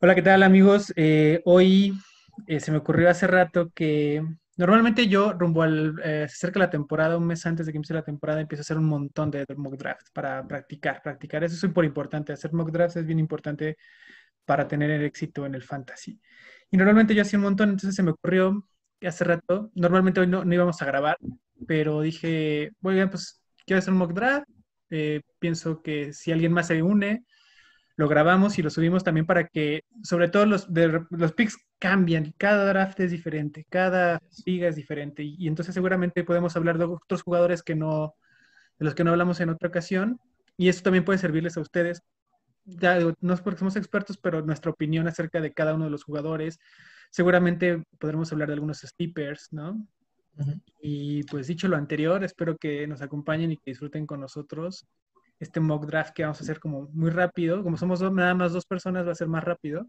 [0.00, 0.92] Hola, ¿qué tal amigos?
[0.94, 1.92] Eh, hoy
[2.46, 4.22] eh, se me ocurrió hace rato que
[4.56, 7.94] normalmente yo rumbo al, eh, se acerca la temporada, un mes antes de que empiece
[7.94, 11.42] la temporada, empiezo a hacer un montón de mock drafts para practicar, practicar.
[11.42, 13.76] Eso es súper importante, hacer mock drafts es bien importante
[14.44, 16.20] para tener el éxito en el fantasy.
[16.70, 18.66] Y normalmente yo hacía un montón, entonces se me ocurrió
[19.02, 21.18] hace rato, normalmente hoy no, no íbamos a grabar,
[21.66, 24.48] pero dije, bueno, pues quiero hacer un mock draft,
[24.90, 27.24] eh, pienso que si alguien más se une,
[27.96, 30.68] lo grabamos y lo subimos también para que, sobre todo los,
[31.10, 36.24] los picks cambian, cada draft es diferente, cada liga es diferente y, y, entonces seguramente
[36.24, 38.14] podemos hablar de otros jugadores que no,
[38.78, 40.18] de los que no hablamos en otra ocasión
[40.56, 42.02] y eso también puede servirles a ustedes.
[42.64, 46.04] Ya, no es porque somos expertos, pero nuestra opinión acerca de cada uno de los
[46.04, 46.58] jugadores.
[47.10, 49.86] Seguramente podremos hablar de algunos sleepers, ¿no?
[50.36, 50.60] Uh -huh.
[50.80, 54.86] Y pues dicho lo anterior, espero que nos acompañen y que disfruten con nosotros
[55.38, 57.62] este mock draft que vamos a hacer como muy rápido.
[57.62, 59.86] Como somos dos, nada más dos personas, va a ser más rápido.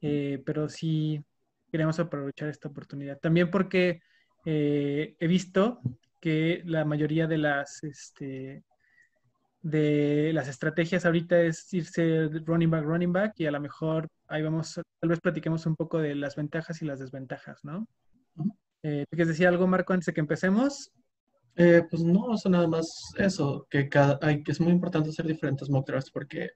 [0.00, 1.22] Eh, pero sí
[1.70, 3.18] queremos aprovechar esta oportunidad.
[3.18, 4.02] También porque
[4.44, 5.80] eh, he visto
[6.20, 8.62] que la mayoría de las, este,
[9.62, 14.42] de las estrategias ahorita es irse running back, running back, y a lo mejor ahí
[14.42, 17.86] vamos, tal vez platiquemos un poco de las ventajas y las desventajas, ¿no?
[18.36, 18.56] Uh -huh.
[18.82, 20.90] eh, ¿Quieres decir algo, Marco, antes de que empecemos?
[21.56, 25.10] Eh, pues no, o sea, nada más eso, que, cada, hay, que es muy importante
[25.10, 26.50] hacer diferentes mock drafts porque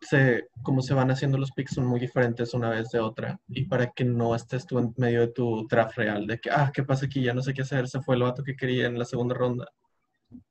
[0.00, 3.64] se, como se van haciendo los picks son muy diferentes una vez de otra y
[3.64, 6.82] para que no estés tú en medio de tu draft real, de que, ah, ¿qué
[6.82, 7.22] pasa aquí?
[7.22, 9.68] Ya no sé qué hacer, se fue el vato que quería en la segunda ronda.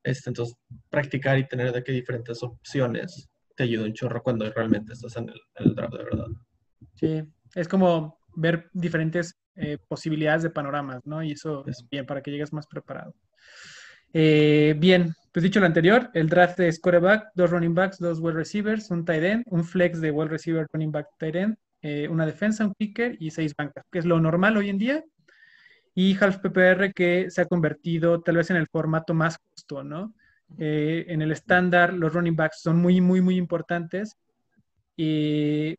[0.02, 0.56] Este, entonces,
[0.88, 5.28] practicar y tener de que diferentes opciones te ayuda un chorro cuando realmente estás en
[5.28, 6.26] el, en el draft de verdad.
[6.94, 7.22] Sí,
[7.54, 11.22] es como ver diferentes eh, posibilidades de panoramas, ¿no?
[11.22, 13.14] Y eso es bien para que llegues más preparado.
[14.12, 18.34] Eh, bien, pues dicho lo anterior, el draft de quarterback, dos running backs, dos wide
[18.34, 22.24] receivers, un tight end, un flex de wide receiver, running back, tight end, eh, una
[22.24, 25.04] defensa, un kicker y seis bancas, que es lo normal hoy en día.
[26.00, 30.14] Y half PPR que se ha convertido tal vez en el formato más justo, ¿no?
[30.56, 34.16] Eh, en el estándar, los running backs son muy, muy, muy importantes.
[34.96, 35.76] Y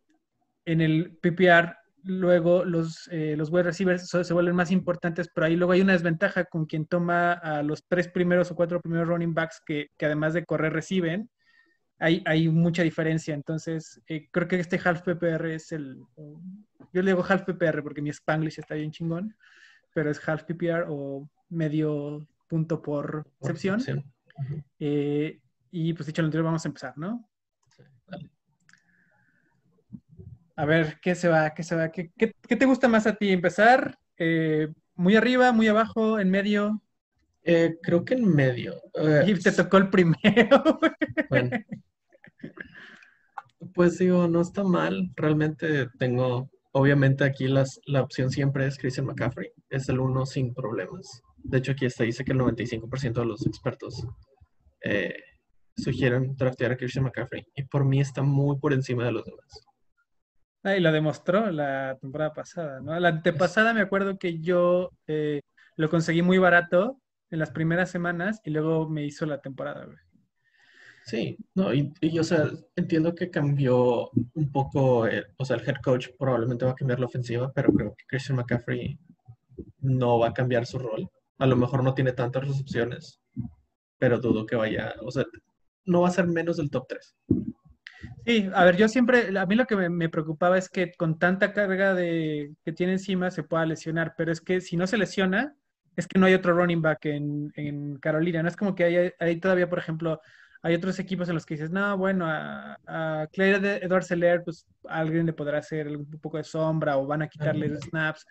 [0.66, 5.56] en el PPR luego los, eh, los wide receivers se vuelven más importantes, pero ahí
[5.56, 9.34] luego hay una desventaja con quien toma a los tres primeros o cuatro primeros running
[9.34, 11.30] backs que, que además de correr reciben.
[11.98, 15.96] Hay, hay mucha diferencia, entonces eh, creo que este half PPR es el...
[16.92, 19.34] Yo le digo half PPR porque mi Spanglish está bien chingón,
[19.94, 23.80] pero es half PPR o medio punto por excepción.
[23.80, 24.64] Uh -huh.
[24.80, 25.40] eh,
[25.72, 27.30] y pues dicho lo anterior, vamos a empezar, ¿no?
[27.76, 27.84] Sí.
[30.56, 31.54] A ver, ¿qué se va?
[31.54, 31.90] ¿Qué se va?
[31.90, 33.32] ¿Qué, qué, qué te gusta más a ti?
[33.32, 36.82] ¿Empezar eh, muy arriba, muy abajo, en medio?
[37.44, 38.82] Eh, creo que en medio.
[38.94, 40.80] Uh, y te tocó el primero.
[41.30, 41.58] bueno.
[43.74, 45.10] Pues digo, no está mal.
[45.16, 49.52] Realmente tengo, obviamente aquí las, la opción siempre es Christian McCaffrey.
[49.70, 51.22] Es el uno sin problemas.
[51.38, 54.06] De hecho, aquí está, dice que el 95% de los expertos
[54.84, 55.16] eh,
[55.76, 57.46] sugieren draftear a Christian McCaffrey.
[57.56, 59.66] Y por mí está muy por encima de los demás.
[60.64, 63.00] Ah, y lo demostró la temporada pasada, ¿no?
[63.00, 65.42] La antepasada me acuerdo que yo eh,
[65.78, 67.00] lo conseguí muy barato
[67.32, 69.98] en las primeras semanas y luego me hizo la temporada, güey.
[71.10, 75.68] Sí, no, y, y, o sea, entiendo que cambió un poco, eh, o sea, el
[75.68, 79.00] head coach probablemente va a cambiar la ofensiva, pero creo que Christian McCaffrey
[79.80, 81.10] no va a cambiar su rol.
[81.40, 83.20] A lo mejor no tiene tantas recepciones,
[83.98, 85.26] pero dudo que vaya, o sea,
[85.86, 87.16] no va a ser menos del top 3.
[88.28, 91.54] Sí, a ver, yo siempre, a mí lo que me, preocupaba es que con tanta
[91.54, 95.56] carga de, que tiene encima se pueda lesionar, pero es que si no se lesiona,
[95.96, 98.44] es que no hay otro running back en, en Carolina.
[98.44, 100.22] No es como que hay, hay, todavía, por ejemplo,
[100.62, 104.66] hay otros equipos en los que dices, no, bueno, a, a Claire Edward Seller, pues
[104.88, 108.26] alguien le podrá hacer un poco de sombra o van a quitarle los snaps.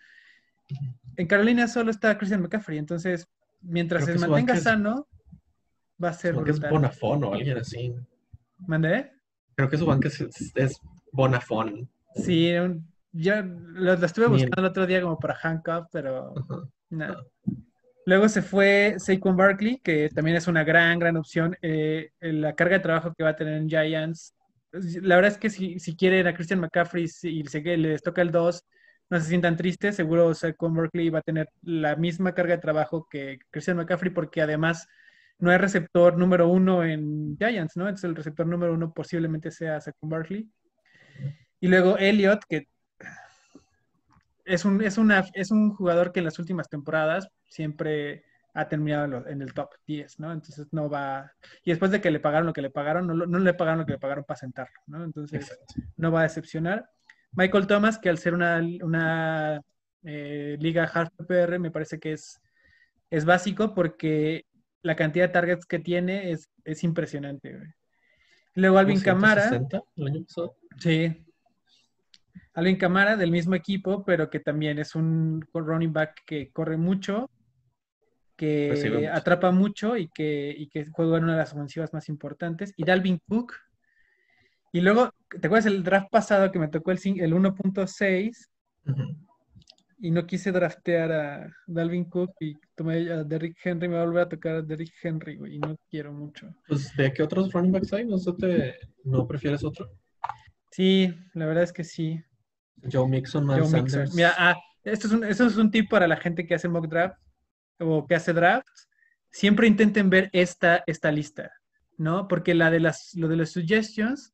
[1.17, 3.27] En Carolina solo está Christian McCaffrey, entonces,
[3.61, 5.07] mientras se mantenga sano,
[6.01, 6.35] va a ser.
[6.35, 7.95] Porque es Bonafón o alguien así.
[8.59, 9.11] ¿Mandé?
[9.55, 10.21] Creo que su banca es,
[10.55, 10.79] es,
[11.11, 11.89] Bonafón.
[12.15, 12.53] Sí,
[13.11, 16.69] yo lo, lo, estuve buscando el otro día como para handcuff, pero uh -huh.
[16.91, 17.15] no.
[18.09, 21.55] Luego se fue Saquon Barkley, que también es una gran, gran opción.
[21.61, 24.33] Eh, la carga de trabajo que va a tener en Giants.
[25.03, 28.31] La verdad es que si, si quieren a Christian McCaffrey y si les toca el
[28.31, 28.65] 2,
[29.11, 29.95] no se sientan tristes.
[29.95, 34.41] Seguro Saquon Barkley va a tener la misma carga de trabajo que Christian McCaffrey, porque
[34.41, 34.87] además
[35.37, 37.83] no hay receptor número uno en Giants, ¿no?
[37.83, 40.49] Entonces el receptor número uno posiblemente sea Saquon Barkley.
[41.59, 42.69] Y luego Elliot, que
[44.45, 44.97] es un, es,
[45.35, 48.23] es un jugador que en las últimas temporadas siempre
[48.53, 50.31] ha terminado en el top 10, ¿no?
[50.31, 51.31] Entonces no va...
[51.63, 53.85] Y después de que le pagaron lo que le pagaron, no, no le pagaron lo
[53.85, 55.03] que le pagaron para sentarlo, ¿no?
[55.03, 55.59] Entonces
[55.97, 56.89] no va a decepcionar.
[57.31, 59.61] Michael Thomas, que al ser una, una
[60.03, 62.41] eh, liga half PPR, me parece que es,
[63.09, 64.45] es básico porque
[64.81, 67.57] la cantidad de targets que tiene es, es impresionante.
[68.55, 69.47] Luego Alvin Camara.
[69.95, 70.57] el año pasado?
[70.77, 71.25] Sí.
[72.53, 77.29] Alvin Camara del mismo equipo, pero que también es un running back que corre mucho,
[78.39, 82.73] que atrapa mucho y que, y que juega en una de las ofensivas más importantes.
[82.77, 83.53] Y Dalvin Cook.
[84.71, 88.47] Y luego, ¿te acuerdas el draft pasado que me tocó el, el 1.6?
[89.99, 94.05] Y no quise draftear a Dalvin Cook y tomé a Derrick Henry, me va a
[94.05, 96.47] volver a tocar a Derrick Henry, güey, y no quiero mucho.
[96.65, 98.05] Pues, ¿de qué otros running backs hay?
[98.05, 99.91] ¿No, te, ¿no prefieres otro?
[100.71, 102.23] Sí, la verdad es que sí.
[102.89, 104.13] Joe Mixon, Miles Sanders.
[104.13, 104.55] Mira, ah,
[104.85, 107.19] esto es, un, esto es un tip para la gente que hace mock draft
[107.79, 108.89] o que hace drafts.
[109.31, 111.51] Siempre intenten ver esta, esta lista,
[111.97, 112.27] ¿no?
[112.27, 114.33] Porque la de las, lo de las suggestions,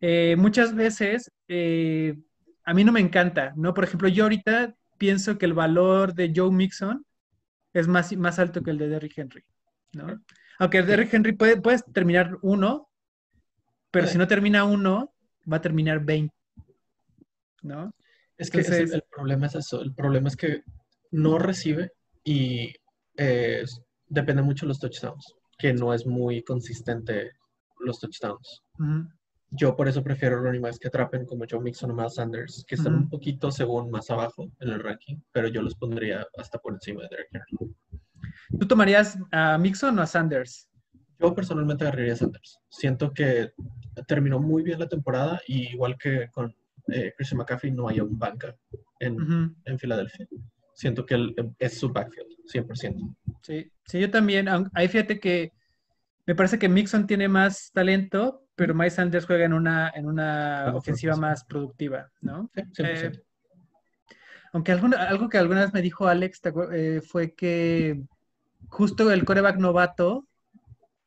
[0.00, 2.16] eh, muchas veces eh,
[2.64, 3.74] a mí no me encanta, ¿no?
[3.74, 7.04] Por ejemplo, yo ahorita pienso que el valor de Joe Mixon
[7.72, 9.44] es más, más alto que el de Derrick Henry,
[9.92, 10.22] ¿no?
[10.58, 12.90] Aunque el Derrick Henry puede, puedes terminar uno,
[13.90, 15.14] pero si no termina uno,
[15.50, 16.34] va a terminar 20.
[17.62, 17.94] ¿no?
[18.36, 20.62] Es que el, problema es eso, el problema es que
[21.10, 21.92] no recibe
[22.30, 22.72] y
[23.16, 23.64] eh,
[24.06, 27.32] depende mucho de los touchdowns, que no es muy consistente
[27.80, 28.62] los touchdowns.
[29.50, 32.76] Yo por eso prefiero running backs que atrapen como Joe Mixon o Miles Sanders, que
[32.76, 36.74] están un poquito según más abajo en el ranking, pero yo los pondría hasta por
[36.74, 37.74] encima de Derek Henry.
[38.60, 40.68] ¿Tú tomarías a Mixon o a Sanders?
[41.18, 42.60] Yo personalmente agarraría a Sanders.
[42.68, 43.52] Siento que
[44.06, 46.54] terminó muy bien la temporada y igual que con
[46.92, 48.54] eh, Christian McCaffrey no haya un banca
[49.00, 50.28] en, en Filadelfia.
[50.80, 53.14] Siento que él, es su backfield, 100%.
[53.42, 54.48] Sí, sí, yo también.
[54.72, 55.52] Ahí fíjate que
[56.24, 60.72] me parece que Mixon tiene más talento, pero Miles Sanders juega en una, en una
[60.74, 62.50] ofensiva más productiva, ¿no?
[62.54, 62.84] Sí, 100%.
[62.86, 63.22] Eh,
[64.54, 66.40] aunque algo que alguna vez me dijo Alex
[66.72, 68.00] eh, fue que
[68.68, 70.26] justo el coreback novato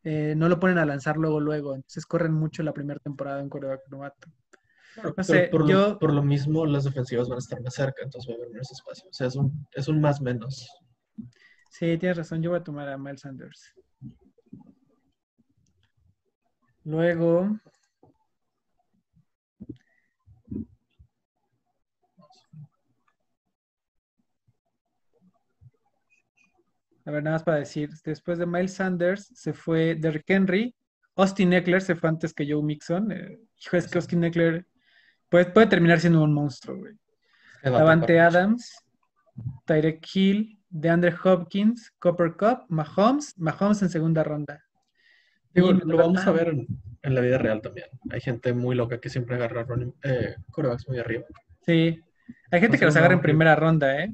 [0.03, 1.73] eh, no lo ponen a lanzar luego, luego.
[1.73, 4.27] Entonces corren mucho la primera temporada en coreback novato
[5.51, 5.89] por, yo...
[5.89, 8.49] lo, por, lo, mismo, las defensivas van a estar más cerca, entonces va a haber
[8.51, 9.09] menos espacio.
[9.09, 10.69] O sea, es un, es un más menos.
[11.69, 12.41] Sí, tienes razón.
[12.41, 13.73] Yo voy a tomar a Miles Sanders.
[16.83, 17.59] Luego.
[27.05, 30.73] A ver, nada más para decir, después de Miles Sanders se fue Derrick Henry,
[31.15, 33.11] Austin Eckler se fue antes que Joe Mixon.
[33.11, 34.65] Eh, hijo, es que Austin Eckler
[35.33, 36.93] Puede, terminar siendo un monstruo, güey.
[37.63, 38.71] Davante Adams,
[39.65, 44.63] Tyrek Hill, DeAndre Hopkins, Copper Cup, Mahomes, Mahomes en segunda ronda.
[45.55, 47.87] lo vamos a ver en, la vida real también.
[48.11, 49.65] Hay gente muy loca que siempre agarra
[50.03, 50.35] eh,
[50.87, 51.23] muy arriba.
[51.65, 51.99] Sí,
[52.51, 54.13] hay gente que los agarra en primera ronda, ¿eh?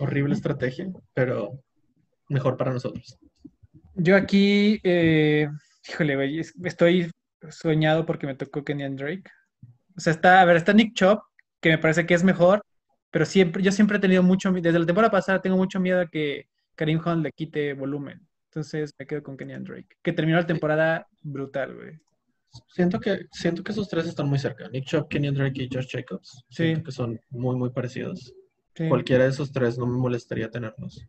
[0.00, 1.62] Horrible estrategia, pero
[2.28, 3.16] mejor para nosotros.
[3.94, 5.48] Yo aquí, eh,
[5.88, 7.08] híjole, güey, estoy
[7.50, 9.30] soñado porque me tocó Kenyan Drake.
[9.96, 11.22] O sea, está, a ver, está Nick Chop,
[11.60, 12.62] que me parece que es mejor,
[13.10, 16.06] pero siempre, yo siempre he tenido mucho, desde la temporada pasada tengo mucho miedo a
[16.06, 18.26] que Karim Hunt le quite volumen.
[18.50, 21.98] Entonces me quedo con Kenyan Drake, que terminó la temporada brutal, güey.
[22.68, 24.68] Siento que, siento que esos tres están muy cerca.
[24.68, 26.44] Nick Chop, Kenyan Drake y Josh Jacobs.
[26.48, 26.74] Sí.
[26.82, 28.34] que son muy, muy parecidos.
[28.88, 31.06] Cualquiera de esos tres no me molestaría tenerlos.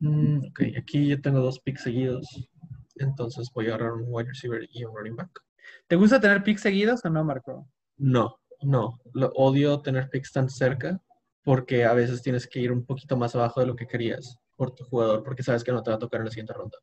[0.00, 2.48] Mm, ok, aquí yo tengo dos picks seguidos.
[2.96, 5.40] Entonces voy a agarrar un wide receiver y un running back.
[5.86, 7.68] ¿Te gusta tener picks seguidos o no, Marco?
[7.96, 9.00] No, no.
[9.12, 11.00] Lo, odio tener picks tan cerca
[11.42, 14.74] porque a veces tienes que ir un poquito más abajo de lo que querías por
[14.74, 16.78] tu jugador porque sabes que no te va a tocar en la siguiente ronda.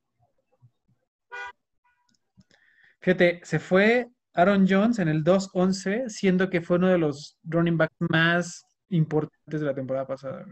[3.02, 7.78] Fíjate, se fue Aaron Jones en el 2-11, siendo que fue uno de los running
[7.78, 10.46] backs más importantes de la temporada pasada.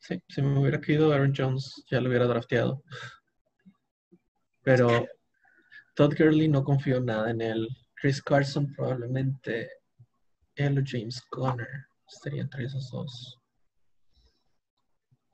[0.00, 2.82] Sí, si me hubiera querido Aaron Jones, ya lo hubiera drafteado.
[4.62, 5.06] Pero
[6.00, 7.68] Todd Gurley no confío nada en él.
[7.94, 9.68] Chris Carson probablemente
[10.54, 11.68] él o James Conner
[12.10, 13.38] estarían entre esos dos.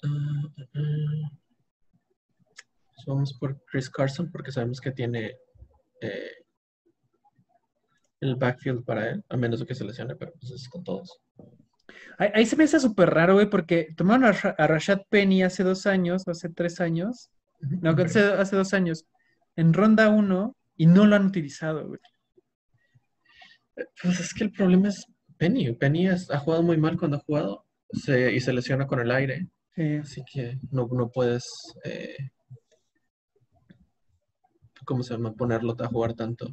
[0.03, 1.31] Uh, uh, uh.
[3.07, 5.37] vamos por Chris Carson porque sabemos que tiene
[6.01, 6.33] eh,
[8.19, 11.17] el backfield para él, a menos que se lesione, pero pues es con todos.
[12.19, 16.27] Ahí, se me hace súper raro, güey, porque tomaron a, Rashad Penny hace dos años,
[16.27, 17.31] hace tres años,
[17.61, 19.07] no, hace, hace dos años,
[19.57, 22.01] en ronda 1 y no lo han utilizado, güey.
[24.03, 27.21] Pues es que el problema es, Penny, Penny es- ha jugado muy mal cuando ha
[27.21, 29.97] jugado se, y se lesiona con el aire, Sí.
[29.97, 31.45] así que no, no puedes,
[31.85, 32.17] eh,
[34.85, 35.35] ¿cómo se llama?
[35.35, 36.49] Ponerlo a jugar tanto.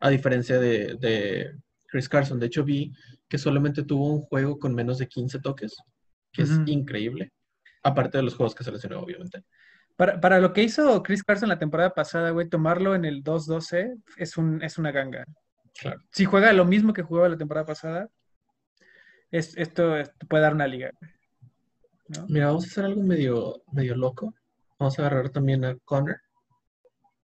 [0.00, 1.54] A diferencia de, de
[1.86, 2.38] Chris Carson.
[2.40, 2.92] De hecho, vi
[3.28, 5.74] que solamente tuvo un juego con menos de 15 toques,
[6.32, 7.32] que es increíble.
[7.82, 9.44] Aparte de los juegos que se lesionó, obviamente.
[9.96, 14.02] Para, para lo que hizo Chris Carson la temporada pasada, güey, tomarlo en el 2-12
[14.16, 15.24] es, un, es una ganga.
[15.78, 16.00] Claro.
[16.10, 18.08] Si juega lo mismo que jugaba la temporada pasada,
[19.30, 20.90] es, esto, esto puede dar una liga.
[22.28, 24.34] Mira, vamos a hacer algo medio, medio loco.
[24.78, 26.20] Vamos a agarrar también a Connor.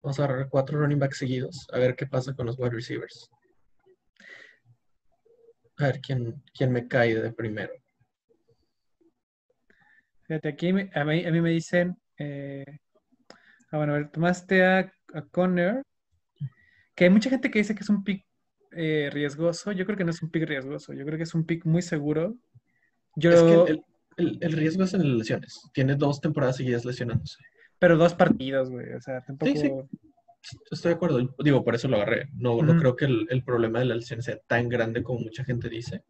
[0.01, 1.67] Vamos a agarrar cuatro running backs seguidos.
[1.71, 3.29] A ver qué pasa con los wide receivers.
[5.77, 7.73] A ver quién, quién me cae de primero.
[10.23, 10.89] Fíjate, aquí a mí,
[11.25, 12.65] a mí me dicen, eh,
[13.71, 15.83] ah, bueno, a ver, tomaste a, a Connor,
[16.95, 18.25] que hay mucha gente que dice que es un pick
[18.71, 19.71] eh, riesgoso.
[19.71, 21.81] Yo creo que no es un pick riesgoso, yo creo que es un pick muy
[21.81, 22.35] seguro.
[23.15, 23.83] Yo, Es que el,
[24.17, 25.61] el- el riesgo es en las lesiones.
[25.73, 27.37] Tiene dos temporadas seguidas lesionándose.
[27.79, 29.51] pero dos partidos, güey, o sea, tampoco...
[29.51, 29.71] Sí, sí.
[30.71, 31.35] Estoy de acuerdo.
[31.43, 32.29] Digo, por eso lo agarré.
[32.33, 35.69] No, no creo que el, el problema de la sea tan grande como mucha gente
[35.69, 36.03] dice.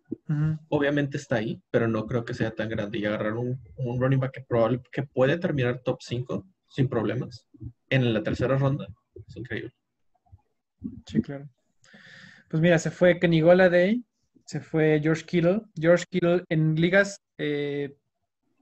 [0.70, 2.98] Obviamente está ahí, pero no creo que sea tan grande.
[3.00, 7.48] Y agarrar un, un running back que, probable, que puede terminar top 5 sin problemas
[7.90, 8.88] en la tercera ronda
[9.28, 9.74] es increíble.
[11.06, 11.50] Sí, claro.
[12.50, 14.04] Pues mira, se fue Kenny Golladay,
[14.46, 15.62] se fue George Kittle.
[15.80, 17.96] George Kittle en ligas eh,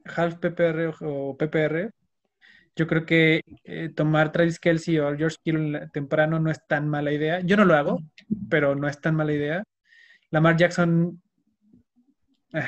[0.05, 1.91] half PPR o PPR.
[2.75, 7.11] Yo creo que eh, tomar Travis Kelsey o George Kittle temprano no es tan mala
[7.11, 7.39] idea.
[7.41, 7.99] Yo no lo hago,
[8.49, 9.63] pero no es tan mala idea.
[10.31, 11.21] Lamar Jackson.
[12.53, 12.63] eh,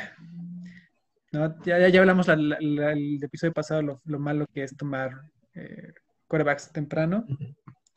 [1.32, 4.76] no, ya, ya, hablamos la- la- la- el episodio pasado lo, lo malo que es
[4.78, 5.12] tomar
[5.54, 5.94] eh,
[6.28, 7.26] quarterbacks temprano.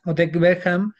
[0.05, 0.93] O Tech Beckham,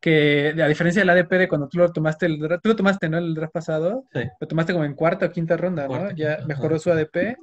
[0.00, 3.08] que a diferencia del ADP de cuando tú lo tomaste, el draft- tú lo tomaste,
[3.08, 3.18] ¿no?
[3.18, 4.20] El draft pasado, Sí.
[4.40, 5.88] lo tomaste como en cuarta o quinta ronda, ¿no?
[5.88, 6.82] Cuarta, Ya mejoró ajá.
[6.82, 7.36] su ADP.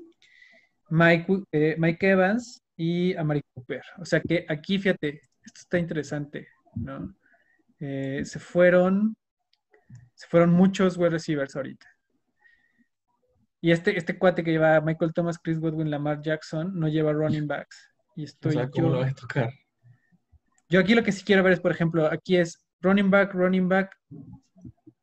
[0.89, 3.81] Mike, eh, Mike Evans y Amari Cooper.
[3.99, 7.15] O sea que aquí, fíjate, esto está interesante, ¿no?
[7.79, 9.15] Eh, se fueron,
[10.13, 11.85] se fueron muchos wide receivers ahorita.
[13.61, 17.47] Y este, este cuate que lleva Michael Thomas, Chris Godwin, Lamar Jackson, no lleva running
[17.47, 17.89] backs.
[18.15, 19.49] Y O estoy sea, ¿cómo yo- lo voy a tocar?
[20.69, 23.69] yo aquí lo que sí quiero ver es, por ejemplo, aquí es running back, running
[23.69, 23.95] back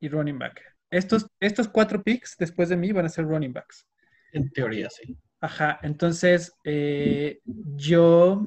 [0.00, 0.60] y running back.
[0.90, 3.86] Estos, estos cuatro picks después de mí van a ser running backs.
[4.32, 5.16] En teoría, sí.
[5.40, 8.46] Ajá, entonces eh, yo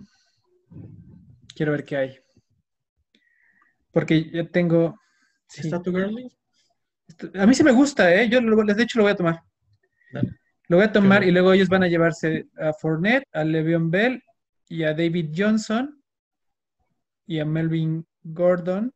[1.55, 2.19] quiero ver qué hay.
[3.91, 4.99] Porque yo tengo...
[5.47, 6.29] sí, ¿Está tu girly?
[7.35, 8.29] a mí sí me gusta, ¿eh?
[8.29, 9.39] Yo lo- de hecho lo voy a tomar.
[10.11, 10.29] Dale.
[10.69, 14.23] Lo voy a tomar y luego ellos van a llevarse a Fournette, a Le'Veon Bell
[14.69, 16.01] y a David Johnson
[17.27, 18.91] y a Melvin Gordon.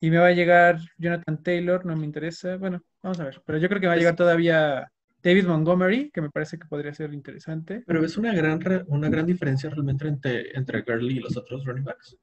[0.00, 2.56] Y me va a llegar Jonathan Taylor, no me interesa.
[2.56, 3.42] Bueno, vamos a ver.
[3.44, 4.90] Pero yo creo que va a llegar todavía
[5.26, 7.82] David Montgomery, que me parece que podría ser interesante.
[7.84, 11.82] Pero es una gran, una gran diferencia realmente entre, entre Gurley y los otros running
[11.82, 12.16] backs.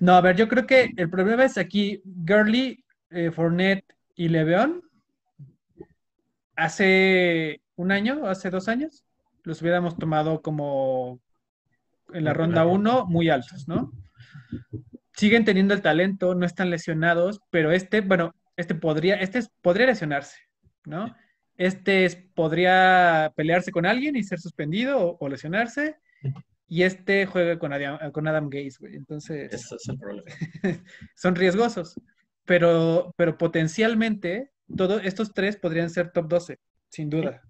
[0.00, 3.84] No, a ver, yo creo que el problema es aquí Gurley, eh, Fournette
[4.16, 4.82] y Le'Veon.
[6.56, 9.04] Hace un año, hace dos años,
[9.44, 11.20] los hubiéramos tomado como
[12.12, 13.04] en la ronda la uno ronda.
[13.04, 13.92] muy altos, ¿no?
[15.14, 19.86] Siguen teniendo el talento, no están lesionados, pero este, bueno, este podría, este es- podría
[19.86, 20.36] lesionarse,
[20.84, 21.14] ¿no?
[21.66, 25.96] Este es- podría pelearse con alguien y ser suspendido o, o lesionarse.
[26.68, 28.96] Y este juega con Adam, con Adam Gaze, güey.
[28.96, 30.24] Entonces Ese es el problema.
[31.14, 32.00] son riesgosos,
[32.46, 37.42] pero, pero potencialmente todos estos tres podrían ser top 12, sin duda,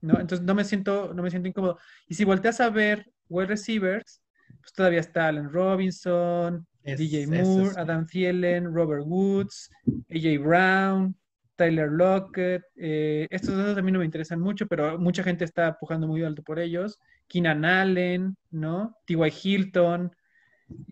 [0.00, 0.18] ¿no?
[0.18, 1.78] Entonces no me siento, no me siento incómodo.
[2.08, 4.22] Y si volteas a ver wide receivers,
[4.60, 9.70] pues todavía está Allen Robinson, Es- DJ Moore, es- Adam Thielen, Robert Woods,
[10.08, 11.14] AJ Brown,
[11.60, 12.62] Tyler Lockett.
[12.76, 16.22] eh, estos dos a mí no me interesan mucho, pero mucha gente está pujando muy
[16.24, 16.98] alto por ellos.
[17.28, 18.96] Keenan Allen, ¿no?
[19.06, 19.30] T.Y.
[19.42, 20.10] Hilton,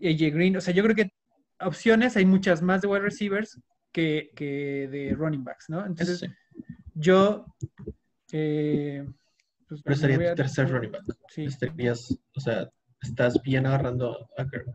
[0.03, 0.55] AJ Green.
[0.57, 1.11] O sea, yo creo que
[1.59, 3.59] opciones hay muchas más de wide receivers
[3.91, 5.83] que, que de running backs, ¿no?
[5.85, 6.27] Entonces, sí.
[6.93, 7.45] yo.
[8.31, 9.03] eh,
[9.67, 11.03] pues, Pero me sería tu a- tercer running back.
[11.29, 12.69] Sí, Estarías, o sea,
[13.01, 14.67] estás bien agarrando a Kirk.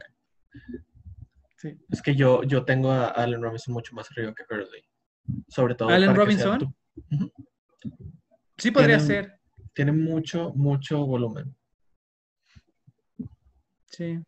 [1.57, 1.79] sí.
[1.91, 4.83] Es que yo, yo tengo a Allen Robinson mucho más arriba que Gurley.
[5.49, 5.89] Sobre todo.
[5.89, 6.59] ¿Allen Robinson?
[6.59, 6.75] tu-.
[8.59, 9.41] Sí podría Tienen- ser.
[9.75, 11.55] Tiene mucho, mucho volumen.
[13.87, 14.19] Sí.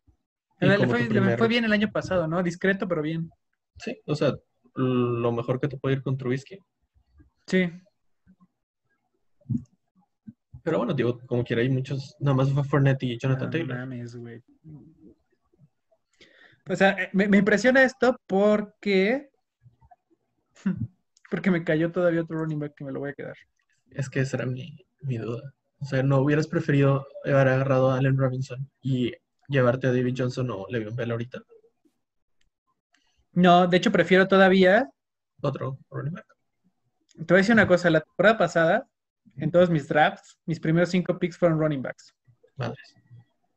[0.60, 2.42] Le, fue, primer- bien el año pasado, ¿no?
[2.42, 3.30] Discreto, pero bien.
[3.78, 4.34] Sí, o sea,
[4.74, 6.58] lo mejor que te puede ir con Trubisky.
[7.46, 7.70] Sí.
[10.62, 12.16] Pero bueno, digo, como quiera, hay muchos.
[12.18, 13.78] Nada más fue Fournette y Jonathan No Taylor.
[13.78, 14.42] mames, güey.
[16.68, 19.30] O sea, eh, me, me impresiona esto porque
[21.30, 23.36] porque me cayó todavía otro running back que me lo voy a quedar.
[23.90, 25.52] Es que esa era mi, mi duda.
[25.78, 29.12] O sea, ¿no hubieras preferido haber agarrado a Allen Robinson y
[29.48, 31.42] llevarte a David Johnson o Le'Veon Bell ahorita?
[33.32, 34.88] No, de hecho prefiero todavía.
[35.42, 36.26] Otro running back.
[37.16, 38.88] Te voy a decir una cosa, la temporada pasada,
[39.36, 42.14] en todos mis drafts, mis primeros cinco picks fueron running backs.
[42.56, 42.94] Madres.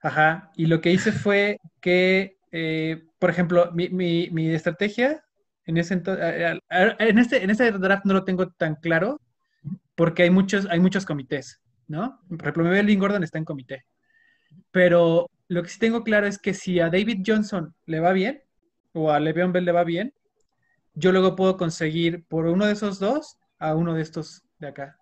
[0.02, 5.26] Ajá, y lo que hice fue que, eh, por ejemplo, mi, mi- mi estrategia
[5.70, 5.94] en ese
[6.70, 9.22] en este, en este draft no lo tengo tan claro
[9.96, 12.20] porque hay muchos, hay muchos comités, ¿no?
[12.30, 13.86] Por ejemplo, Melvin Gordon está en comité.
[14.72, 18.42] Pero lo que sí tengo claro es que si a David Johnson le va bien
[18.94, 20.14] o a Le'Veon Bell le va bien,
[20.96, 24.98] yo luego puedo conseguir por uno de esos dos a uno de estos de acá.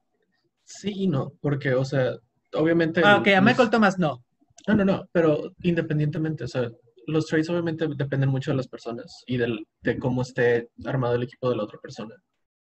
[0.66, 2.12] Sí y no, porque, o sea,
[2.54, 3.02] obviamente.
[3.04, 4.24] Ah, ok, a los- Michael Thomas no.
[4.68, 6.70] No, no, no, pero independientemente, o sea,
[7.08, 11.24] los trades obviamente dependen mucho de las personas y del, de cómo esté armado el
[11.24, 12.16] equipo de la otra persona.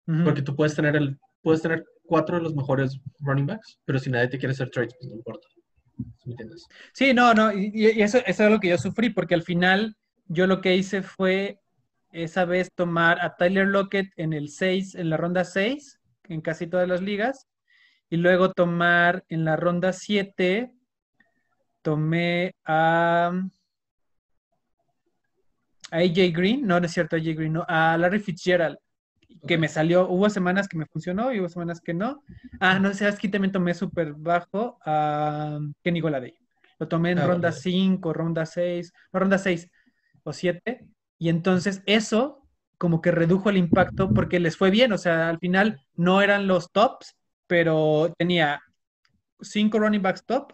[0.08, 0.24] Ujú.
[0.24, 4.10] Porque tú puedes tener el, puedes tener cuatro de los mejores running backs, pero si
[4.10, 5.48] nadie te quiere hacer trades, pues no importa.
[5.98, 6.66] ¿Sí ¿Me entiendes?
[6.94, 9.96] Sí, no, no, y, y eso, eso es lo que yo sufrí, porque al final
[10.28, 11.60] yo lo que hice fue
[12.12, 16.00] esa vez tomar a Tyler Lockett en el 6, en la ronda 6,
[16.30, 17.48] en casi todas las ligas,
[18.10, 20.72] y luego tomar en la ronda 7,
[21.82, 23.32] tomé a,
[25.92, 28.78] a AJ Green, no, no es cierto, AJ Green, no, a Larry Fitzgerald,
[29.48, 32.24] que me salió, hubo semanas que me funcionó y hubo semanas que no.
[32.60, 36.38] Ah, no, sabes que también tomé súper bajo a Kenny Goladay.
[36.80, 37.62] Lo tomé en Ah, ronda Golladay.
[37.62, 39.70] 5, ronda 6, no, ronda 6
[40.24, 40.88] o 7.
[41.20, 42.44] Y entonces eso
[42.78, 44.92] como que redujo el impacto porque les fue bien.
[44.94, 47.16] O sea, al final no eran los tops,
[47.48, 48.62] pero tenía
[49.42, 50.54] cinco running backs top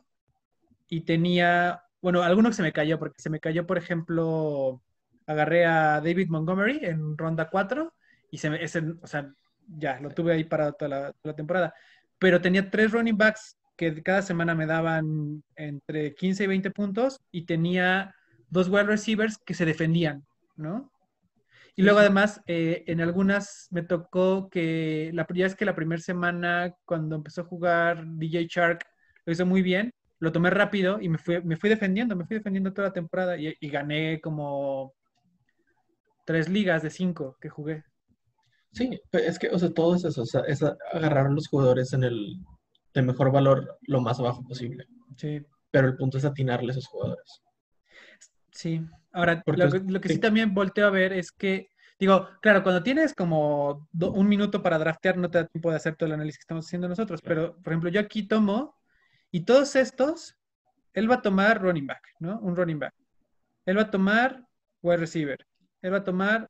[0.89, 4.81] y tenía, bueno, alguno que se me cayó, porque se me cayó, por ejemplo,
[5.27, 7.93] agarré a David Montgomery en ronda 4
[8.31, 9.31] y se me, ese, o sea,
[9.67, 11.73] ya, lo tuve ahí para toda la, toda la temporada.
[12.19, 17.21] Pero tenía tres running backs que cada semana me daban entre 15 y 20 puntos
[17.31, 18.15] y tenía
[18.49, 20.23] dos wide receivers que se defendían,
[20.55, 20.91] ¿no?
[21.75, 22.05] Y luego sí.
[22.05, 27.15] además, eh, en algunas me tocó que, la, ya es que la primera semana, cuando
[27.15, 28.85] empezó a jugar DJ Shark,
[29.25, 32.37] lo hizo muy bien, lo tomé rápido y me fui, me fui defendiendo, me fui
[32.37, 34.93] defendiendo toda la temporada y, y gané como
[36.25, 37.83] tres ligas de cinco que jugué.
[38.71, 41.47] Sí, pe- es que, o sea, todo es eso, o sea, es agarrar a los
[41.47, 42.37] jugadores en el
[42.93, 44.85] de mejor valor lo más bajo posible.
[45.15, 47.41] Sí, Pero el punto es atinarle a esos jugadores.
[48.51, 48.81] sí.
[49.11, 50.21] Ahora, Porque lo, que- lo que sí sí.
[50.21, 54.79] también volteo a ver es que, digo, claro, cuando tienes como do- un minuto para
[54.79, 57.55] draftear, no te da tiempo de hacer todo el análisis que estamos haciendo nosotros, pero,
[57.61, 58.75] por ejemplo, yo aquí tomo,
[59.31, 60.35] y todos estos,
[60.93, 62.39] él va a tomar running back, ¿no?
[62.39, 62.93] Un running back.
[63.65, 64.45] Él va a tomar
[64.81, 65.37] wide receiver.
[65.83, 66.49] Él va a tomar,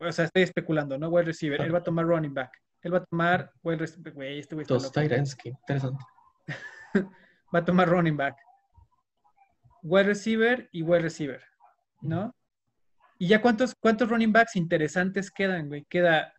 [0.00, 1.08] o sea, estoy especulando, ¿no?
[1.08, 1.60] Wide receiver.
[1.60, 2.50] Él va a tomar running back.
[2.80, 4.14] Él va a tomar wide receiver.
[4.14, 6.04] Güey, este güey está Dos qué interesante.
[7.54, 8.36] Va a tomar running back.
[9.82, 11.42] Wide receiver y wide receiver,
[12.02, 12.34] ¿no?
[13.18, 15.84] Y ya cuántos, cuántos running backs interesantes quedan, güey.
[15.86, 16.32] Queda.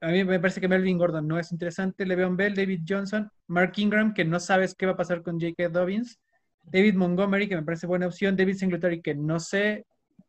[0.00, 2.04] A mí me parece que Melvin Gordon no es interesante.
[2.04, 5.68] Le'Veon Bell, David Johnson, Mark Ingram, que no sabes qué va a pasar con J.K.
[5.70, 6.20] Dobbins.
[6.64, 8.36] David Montgomery, que me parece buena opción.
[8.36, 9.86] David Singletary, que no sé.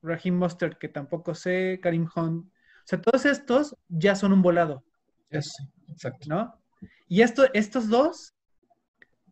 [0.08, 1.80] Raheem Mostert, que tampoco sé.
[1.82, 2.48] Karim Hunt.
[2.48, 2.52] O
[2.86, 4.84] sea, todos estos ya son un volado.
[5.30, 5.54] Es,
[5.90, 6.26] exacto.
[6.30, 6.60] ¿no?
[7.08, 8.34] Y esto, estos dos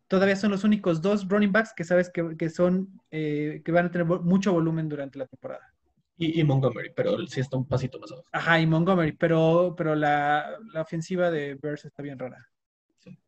[0.08, 3.86] todavía son los únicos dos running backs que sabes que, que son, eh, que van
[3.86, 5.72] a tener mucho volumen durante la temporada.
[6.18, 8.26] Y, y Montgomery, pero sí está un pasito más abajo.
[8.32, 12.48] Ajá, y Montgomery, pero, pero la, la ofensiva de Bears está bien rara.
[12.98, 13.18] Sí.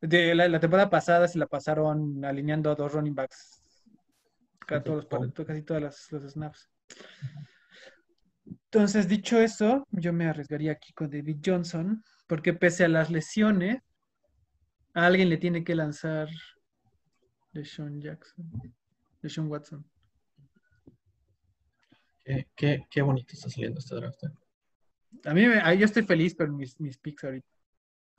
[0.00, 3.64] De la, la temporada pasada se la pasaron alineando a dos running backs.
[4.66, 6.68] Todos los casi todas las, los snaps.
[8.46, 13.78] Entonces, dicho eso, yo me arriesgaría aquí con David Johnson, porque pese a las lesiones,
[14.94, 16.28] a alguien le tiene que lanzar
[17.52, 18.50] Deshaun Jackson,
[19.22, 19.88] Deshaun Watson.
[22.24, 24.22] Qué, qué, qué bonito está saliendo este draft.
[24.24, 24.30] eh.
[25.24, 27.46] A mí, me- yo estoy feliz con mis, mis picks ahorita.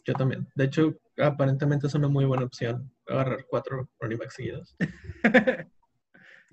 [0.06, 0.48] Yo también.
[0.56, 4.76] De hecho, aparentemente es una muy buena opción agarrar cuatro running backs seguidos.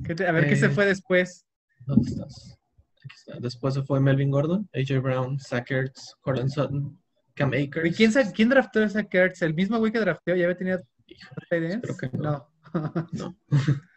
[0.03, 1.45] ¿Qué te- a ver qué se Eh, fue después.
[1.87, 2.59] ¿Dónde estás?
[3.05, 3.39] Aquí está.
[3.39, 6.99] Después se fue Melvin Gordon, AJ Brown, Zach Ertz, Cortland Sutton,
[7.35, 7.87] Cam Akers.
[7.87, 9.43] ¿Y quién, quién draftó a esa Kurtz?
[9.43, 10.35] ¿El mismo güey que drafteó?
[10.35, 12.49] ¿Ya había tenido Híjole, que no.
[12.73, 13.07] No.
[13.13, 13.37] No.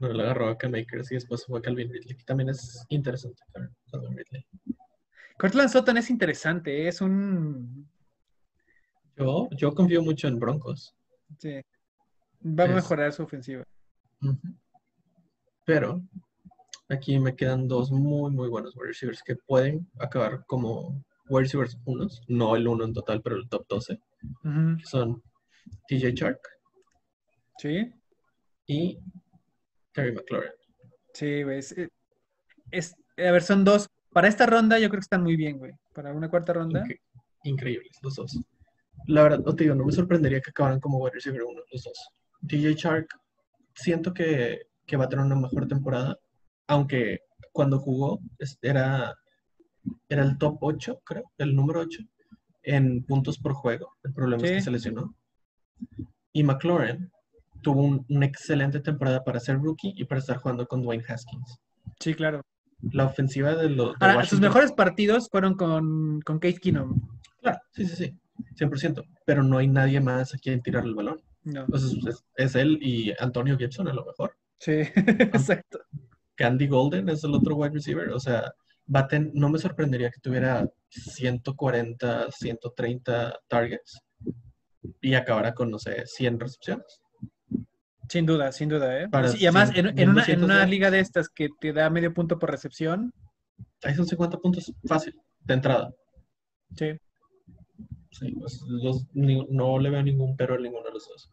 [0.00, 3.42] no, le agarró a Cam Akers y después fue Calvin Ridley, que también es interesante.
[3.92, 4.46] Calvin Ridley.
[5.38, 6.88] Cortland Sutton es interesante, ¿eh?
[6.88, 7.86] es un...
[9.16, 10.94] Yo, yo confío mucho en Broncos.
[11.38, 11.60] sí,
[12.44, 13.64] va a Es- mejorar su ofensiva.
[15.64, 16.02] Pero
[16.88, 21.76] aquí me quedan dos muy, muy buenos wide receivers que pueden acabar como wide receivers
[21.84, 23.98] unos, no el uno en total, pero el top 12,
[24.44, 24.76] Ujú.
[24.78, 25.22] que son
[25.88, 26.40] TJ Shark
[27.58, 27.90] Sí,
[28.66, 28.98] y
[29.92, 30.52] Terry McLaurin.
[31.14, 31.58] sí, güey.
[31.58, 31.74] Es,
[32.70, 33.88] es- a ver, son dos.
[34.12, 35.72] Para esta ronda yo creo que están muy bien, güey.
[35.94, 36.84] Para una cuarta ronda.
[36.84, 37.00] Incre-
[37.44, 38.38] increíbles los dos.
[39.06, 41.82] La verdad, no te digo, no me sorprendería que acabaran como wide receiver uno los
[41.82, 42.10] dos.
[42.42, 43.08] DJ Shark,
[43.76, 46.18] siento que, que va a tener una mejor temporada,
[46.66, 47.20] aunque
[47.52, 48.20] cuando jugó
[48.62, 49.14] era,
[50.08, 52.00] era el top 8, creo, el número 8,
[52.64, 53.94] en puntos por juego.
[54.02, 55.14] El problema es que se lesionó.
[56.32, 57.10] Y McLaurin
[57.62, 61.58] tuvo un- una excelente temporada para ser rookie y para estar jugando con Dwayne Haskins.
[62.00, 62.42] Sí, claro.
[62.92, 63.94] La ofensiva de los...
[64.00, 67.00] Ahora, sus mejores partidos fueron con, con Case Keenum.
[67.40, 68.18] Claro, sí, sí, sí,
[68.56, 69.02] 100%.
[69.24, 71.20] Pero no hay nadie más a quien tirar el balón.
[71.46, 71.60] No.
[71.60, 74.36] Entonces es, es él y Antonio Gibson a lo mejor.
[74.58, 75.78] Sí, exacto.
[76.34, 78.10] Candy Golden es el otro wide receiver.
[78.10, 78.52] O sea,
[78.84, 84.00] Batten no me sorprendería que tuviera 140, 130 targets
[85.00, 87.00] y acabara con, no sé, 100 recepciones.
[88.08, 89.08] Sin duda, sin duda, ¿eh?
[89.08, 91.90] Para y además, en, en una, en 1200 una liga de estas que te da
[91.90, 93.12] medio punto por recepción,
[93.82, 95.94] Ahí son 50 puntos fácil, de entrada.
[96.76, 96.98] sí.
[98.18, 101.30] Sí, pues, los- ni- no le veo ningún pero a ninguno de los dos.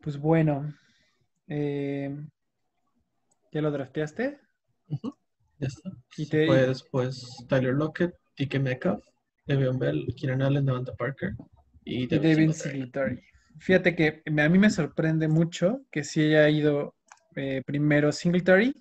[0.00, 0.74] Pues bueno.
[1.48, 2.14] eh,
[3.52, 4.38] ¿Ya lo drafteaste?
[5.58, 5.90] Ya está.
[6.16, 9.04] Y te- Fue después Tyler Lockett, DK Metcalf,
[9.46, 11.30] Le'Veon Bell, Keenan Allen, Davante Parker
[11.84, 13.22] y Devin Singletary.
[13.58, 16.94] Fíjate que a mí me sorprende mucho que sí haya ido
[17.36, 18.74] eh, primero Singletary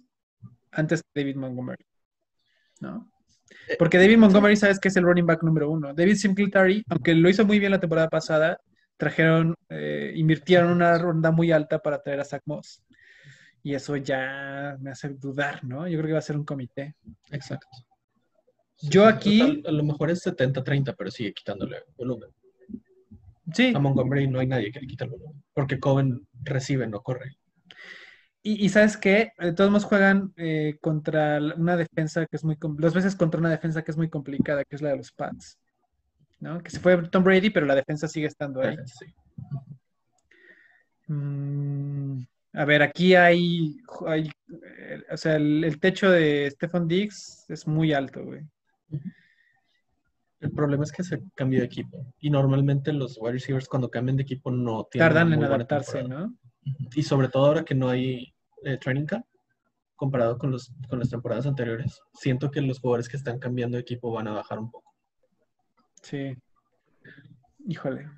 [0.72, 1.86] antes que David Montgomery.
[2.86, 3.12] ¿No?
[3.68, 5.94] Eh, Porque David Montgomery sabes que es el running back número uno.
[5.94, 8.60] David Singletary, aunque lo hizo muy bien la temporada pasada,
[8.98, 12.84] trajeron, eh, invirtieron una ronda muy alta para traer a Zach Moss.
[13.64, 15.88] Y eso ya me hace dudar, ¿no?
[15.88, 16.96] Yo creo que va a ser un comité.
[17.32, 17.68] Exacto.
[18.82, 22.30] Yo aquí- total, a lo mejor es 70-30, pero sigue quitándole volumen.
[23.54, 25.44] Sí, A Montgomery no hay nadie que le quite el volumen.
[25.54, 27.38] Porque Coven recibe, no corre.
[28.48, 32.56] Y, y sabes qué, de todos modos juegan eh, contra una defensa que es muy,
[32.62, 35.58] dos veces contra una defensa que es muy complicada, que es la de los Pats,
[36.42, 36.62] ¿no?
[36.62, 38.78] Que se fue Tom Brady, pero la defensa sigue estando ahí.
[38.86, 39.06] Sí.
[41.08, 42.22] Mm,
[42.54, 44.32] a ver, aquí hay, hay,
[44.78, 48.44] eh, o sea, el, el techo de Stefan Diggs es muy alto, güey.
[50.40, 52.14] El problema es que se cambió de equipo.
[52.20, 56.04] Y normalmente los wide receivers cuando cambian de equipo no tienen Tardan en adaptarse.
[56.04, 56.38] ¿no?
[56.96, 58.35] Y sobre todo ahora que no hay
[58.66, 59.26] eh, training camp,
[59.96, 63.82] comparado con, los, con las temporadas anteriores, siento que los jugadores que están cambiando de
[63.82, 64.94] equipo van a bajar un poco.
[66.02, 66.36] Sí.
[67.68, 68.10] Híjole.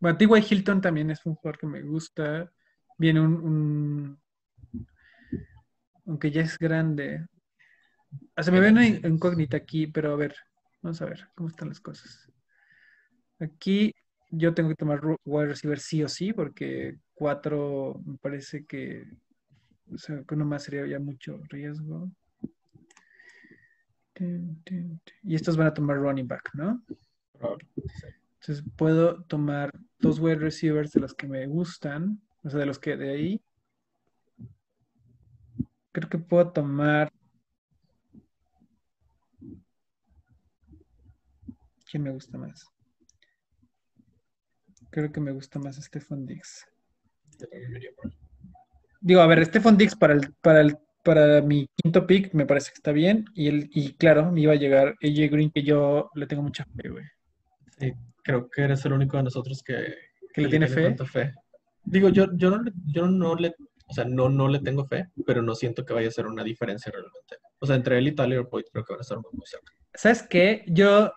[0.00, 0.44] Bueno, T.Y.
[0.50, 2.50] Hilton también es un jugador que me gusta.
[2.98, 4.22] Viene un, un-
[6.06, 7.26] Aunque ya es grande.
[8.34, 10.34] Ah, se me ve una in- incógnita aquí, pero a ver.
[10.82, 12.28] Vamos a ver cómo están las cosas.
[13.38, 13.94] Aquí
[14.30, 19.04] yo tengo que tomar wide receiver sí o sí, porque cuatro me parece que.
[19.90, 22.10] O sea, que uno más sería ya mucho riesgo.
[25.22, 26.84] Y estos van a tomar running back, ¿no?
[28.40, 32.78] Entonces puedo tomar dos wide receivers de los que me gustan, o sea, de los
[32.78, 33.42] que de ahí.
[35.92, 37.12] Creo que puedo tomar.
[41.90, 42.66] ¿Quién me gusta más?
[44.90, 46.66] Creo que me gusta más Stefan Diggs.
[47.38, 48.21] Yo también me iría por ahí.
[49.02, 52.70] Digo, a ver, Stefan Diggs para el, para el, para mi quinto pick me parece
[52.70, 53.24] que está bien.
[53.34, 56.64] Y el, y claro, me iba a llegar AJ Green, que yo le tengo mucha
[56.76, 57.04] fe, güey.
[57.78, 59.74] Sí, creo que eres el único de nosotros que,
[60.32, 60.82] ¿Que le tiene fe?
[60.84, 61.32] tanta fe.
[61.84, 63.54] Digo, yo, yo, no, yo no le,
[63.88, 66.44] o sea, no, no le tengo fe, pero no siento que vaya a ser una
[66.44, 67.36] diferencia realmente.
[67.58, 69.72] O sea, entre él y Tyler Boyd creo que van a estar muy, muy cerca.
[69.94, 70.64] ¿Sabes qué?
[70.68, 71.12] Yo,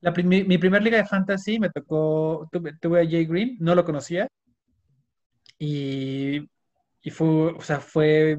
[0.00, 3.74] la prim- mi primer liga de fantasy me tocó, tuve, tuve a Jay Green, no
[3.74, 4.28] lo conocía.
[5.58, 6.48] Y,
[7.04, 8.38] y fue, o sea, fue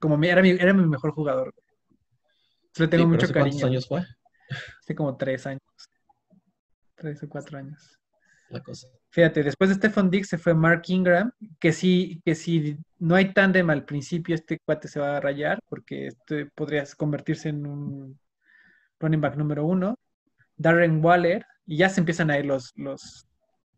[0.00, 1.54] como mi, era, mi, era mi mejor jugador.
[2.76, 3.66] Le tengo Sí, mucho ¿hace ¿Cuántos cariño.
[3.66, 4.04] años fue
[4.80, 5.62] Hace como tres años.
[6.94, 7.98] Tres o cuatro años.
[8.50, 8.88] la cosa?
[9.10, 13.32] Fíjate, después de Stefan Diggs se fue Mark Ingram, que sí, que si no hay
[13.32, 18.18] tándem al principio, este cuate se va a rayar, porque este podría convertirse en un
[19.00, 19.98] running back número uno.
[20.56, 23.26] Darren Waller, y ya se empiezan a ir los, los,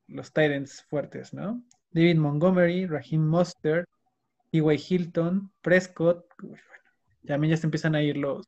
[0.09, 1.63] los Titans fuertes, ¿no?
[1.95, 3.89] David Montgomery, Raheem Mostert,
[4.51, 4.77] T.Y.
[4.89, 6.61] Hilton, Prescott, bueno,
[7.27, 8.47] también ya se empiezan a ir los,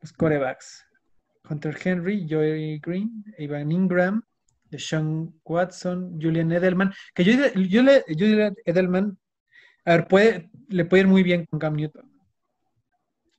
[0.00, 0.84] los corebacks.
[1.48, 4.22] Hunter Henry, Joey Green, Ivan Ingram,
[4.70, 9.18] Deshaun Watson, Julian Edelman, que yo, yo, le- Julian Edelman,
[9.84, 12.08] a ver, puede, le puede ir muy bien con Cam Newton.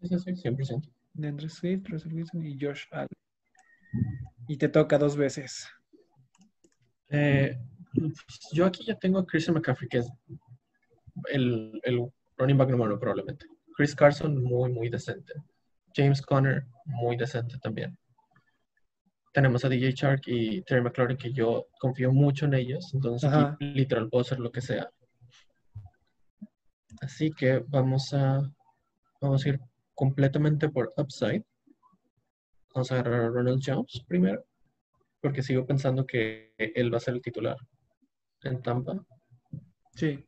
[0.02, 0.90] Sí, sí, sí, 100%.
[1.14, 3.08] De Andrew Swift, Russell Wilson y Josh Allen.
[4.48, 5.68] Y te toca dos veces.
[7.10, 7.58] Eh,
[8.54, 10.12] yo aquí ya tengo a Christian McCaffrey, que es
[11.32, 13.46] el, el running back número uno probablemente.
[13.76, 15.34] Chris Carson, muy, muy decente.
[15.96, 17.98] James Conner, muy decente también.
[19.34, 23.66] Tenemos a DJ Shark y Terry McLaurin, que yo confío mucho en ellos, entonces aquí
[23.74, 24.90] literal puedo hacer lo que sea.
[27.02, 28.42] Así que vamos a,
[29.22, 29.60] vamos a ir
[29.96, 31.46] completamente por upside.
[32.74, 34.44] Vamos a agarrar a Ronald Jones primero,
[35.22, 37.58] porque sigo pensando que él va a ser el titular
[38.44, 39.04] en Tampa.
[39.96, 40.24] Sí.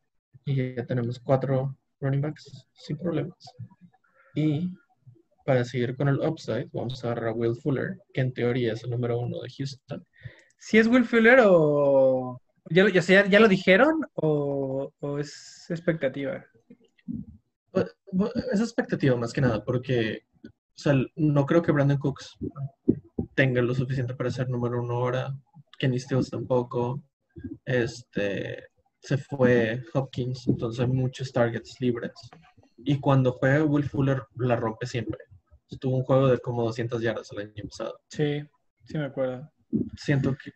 [0.46, 3.38] Y ya tenemos cuatro running backs sin problemas.
[4.36, 4.70] Y
[5.46, 8.84] para seguir con el upside, vamos a agarrar a Will Fuller, que en teoría es
[8.84, 10.06] el número uno de Houston.
[10.58, 16.46] ¿Si es Will Fuller o ya, lo- ya, ya lo dijeron o, o es expectativa?
[18.12, 22.38] Bu- Es expectativa más que nada, porque o sea, no creo que Brandon Cooks
[23.36, 25.34] tenga lo suficiente para ser número uno ahora.
[25.80, 27.04] Kenny Stills tampoco.
[27.66, 28.64] Este,
[29.00, 32.12] se fue Hopkins, entonces muchos targets libres.
[32.78, 35.20] Y cuando juega Will Fuller la rompe siempre.
[35.80, 38.00] Tuvo un juego de como 200 yardas el año pasado.
[38.10, 38.42] Sí,
[38.86, 39.52] sí me acuerdo.
[39.96, 40.52] siento que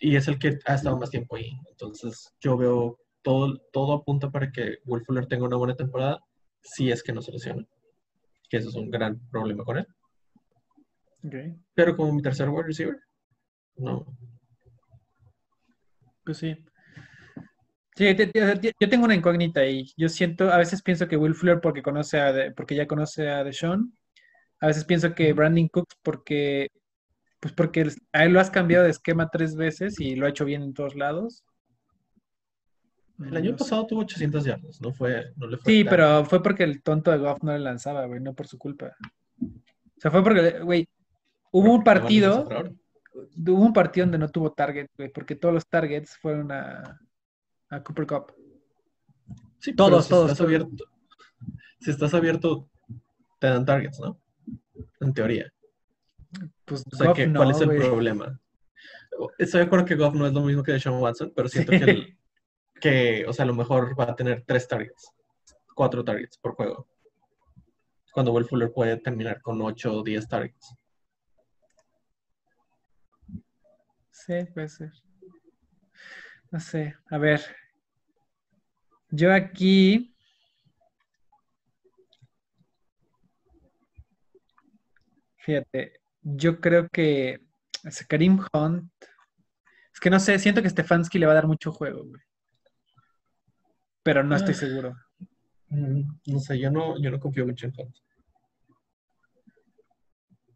[0.00, 1.50] y es el que ha estado más tiempo ahí.
[1.70, 6.20] Entonces, yo veo todo, todo apunta para que Will Fuller tenga una buena temporada,
[6.62, 7.66] si es que no se lesiona.
[8.48, 9.86] Que eso es un gran problema con él.
[11.24, 11.34] Ok.
[11.74, 13.00] Pero como mi tercer wide receiver,
[13.76, 14.06] no.
[16.24, 16.56] Pues sí.
[17.96, 18.16] Sí,
[18.80, 19.86] yo tengo una incógnita ahí.
[19.96, 23.28] Yo siento, a veces pienso que Will Fuller porque conoce a De- porque ya conoce
[23.28, 23.96] a Deshaun.
[24.60, 26.70] A veces pienso que Brandon Cooks porque
[27.38, 30.44] pues porque a él lo has cambiado de esquema tres veces y lo ha hecho
[30.46, 31.44] bien en todos lados.
[33.20, 33.64] El año No sé.
[33.64, 37.10] pasado tuvo 800 yardas, no fue, no le fue Sí, pero fue porque el tonto
[37.12, 38.96] de Goff no le lanzaba, güey, no por su culpa.
[39.40, 40.88] O sea, fue porque, güey,
[41.52, 42.48] hubo un partido.
[43.14, 47.00] Hubo un partido donde no tuvo target, güey, porque todos los targets fueron a,
[47.70, 48.32] a Cooper Cup.
[49.58, 50.48] Sí, Todos, si todos, Estás todos.
[50.48, 50.84] abierto,
[51.80, 52.68] si estás abierto,
[53.38, 54.20] te dan targets, ¿no?
[55.00, 55.50] En teoría.
[56.64, 58.40] Pues O sea, Goff que, no, ¿cuál es el problema?
[59.38, 61.78] Estoy de acuerdo que Goff no es lo mismo que Deshaun Watson, pero siento Sí.
[61.78, 62.18] que, el-
[62.80, 65.10] que, o sea, a lo mejor va a tener tres targets,
[65.74, 66.88] cuatro targets por juego.
[68.12, 70.74] Cuando Will Fuller puede terminar con ocho o diez targets.
[74.26, 74.90] Sí, puede ser.
[76.50, 77.40] No sé, a ver.
[79.10, 80.14] Yo aquí.
[85.36, 87.40] Fíjate, yo creo que
[88.08, 88.90] Karim Hunt.
[89.92, 92.22] Es que no sé, siento que Stefanski le va a dar mucho juego, güey.
[94.02, 94.58] Pero no estoy Ah.
[94.58, 94.96] seguro.
[95.68, 97.96] Mm, No sé, yo no, yo no confío mucho en Hunt.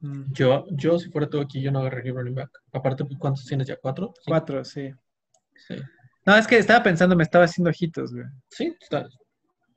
[0.00, 2.50] Mm, Yo, yo, si fuera todo aquí, yo no agarraría running back.
[2.72, 3.76] Aparte, ¿cuántos tienes ya?
[3.76, 4.14] ¿Cuatro?
[4.26, 4.90] Cuatro, sí.
[5.56, 5.74] Sí,
[6.24, 8.26] No, es que estaba pensando, me estaba haciendo ojitos, güey.
[8.48, 9.08] Sí, está.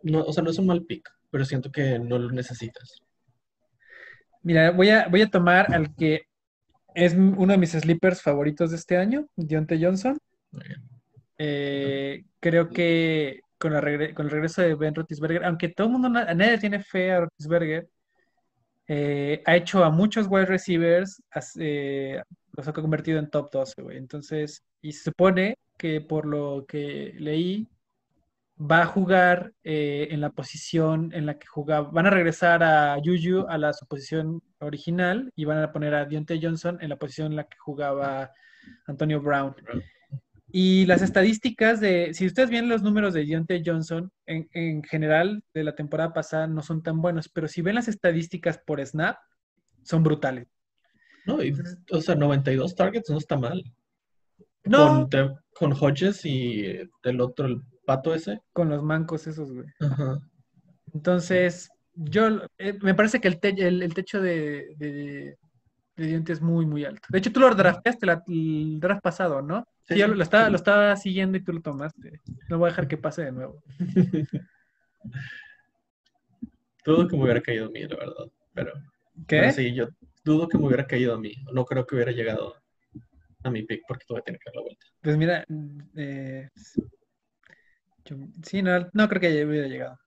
[0.03, 2.99] No, o sea, no es un mal pick, pero siento que no lo necesitas.
[4.43, 6.23] Mira, voy a, voy a tomar al que
[6.93, 10.17] es uno de mis sleepers favoritos de este año, Deontay Johnson.
[11.37, 13.81] Eh, creo que con, la
[14.13, 17.19] con el regreso de Ben Roethlisberger, aunque todo el mundo, a nadie tiene fe a
[17.21, 17.87] Roethlisberger,
[18.93, 21.23] eh, ha hecho a muchos wide receivers,
[21.57, 23.97] eh, los ha convertido en top 12, güey.
[23.97, 27.69] Entonces, y se supone que por lo que leí,
[28.59, 31.89] va a jugar eh, en la posición en la que jugaba.
[31.89, 36.05] Van a regresar a Juju a la su posición original y van a poner a
[36.05, 38.33] Deontay Johnson en la posición en la que jugaba
[38.87, 39.55] Antonio Brown.
[40.53, 45.43] Y las estadísticas de, si ustedes ven los números de Deontay Johnson, en, en general
[45.53, 49.17] de la temporada pasada no son tan buenos, pero si ven las estadísticas por snap,
[49.83, 50.47] son brutales.
[51.25, 51.53] No, y,
[51.91, 53.63] o sea, 92 targets no está mal.
[54.65, 56.65] No, Con, con Hodges y
[57.03, 58.39] el otro, el pato ese.
[58.53, 59.65] con los mancos esos, güey.
[59.79, 60.19] Ajá.
[60.93, 65.37] Entonces, yo eh, me parece que el, te- el, el techo de, de,
[65.95, 67.07] de Deontay es muy, muy alto.
[67.09, 69.65] De hecho, tú lo drafteaste la- el draft pasado, ¿no?
[69.87, 72.19] Sí, yo lo, estaba, lo estaba siguiendo y tú lo tomaste.
[72.49, 73.63] No voy a dejar que pase de nuevo.
[76.85, 78.25] Dudo que me hubiera caído a mí, la verdad.
[78.53, 78.73] Pero,
[79.27, 79.37] ¿Qué?
[79.37, 79.87] pero sí, yo
[80.23, 81.33] dudo que me hubiera caído a mí.
[81.53, 82.55] No creo que hubiera llegado
[83.43, 84.85] a mi pick porque todavía tiene que dar la vuelta.
[85.01, 85.45] Pues mira,
[85.95, 86.49] eh,
[88.05, 89.97] yo- sí, no, no creo que hubiera llegado.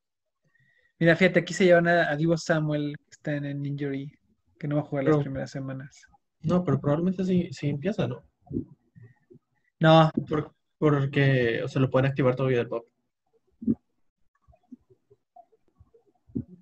[0.98, 4.12] Mira, fíjate, aquí se llevan a, a Divo Samuel, que está en, en injury,
[4.58, 6.06] que no va a jugar las primeras semanas.
[6.42, 8.24] No, pero probablemente sí, sí empieza, ¿no?
[9.84, 12.86] No, Por- porque, o sea, lo pueden activar todavía del pop.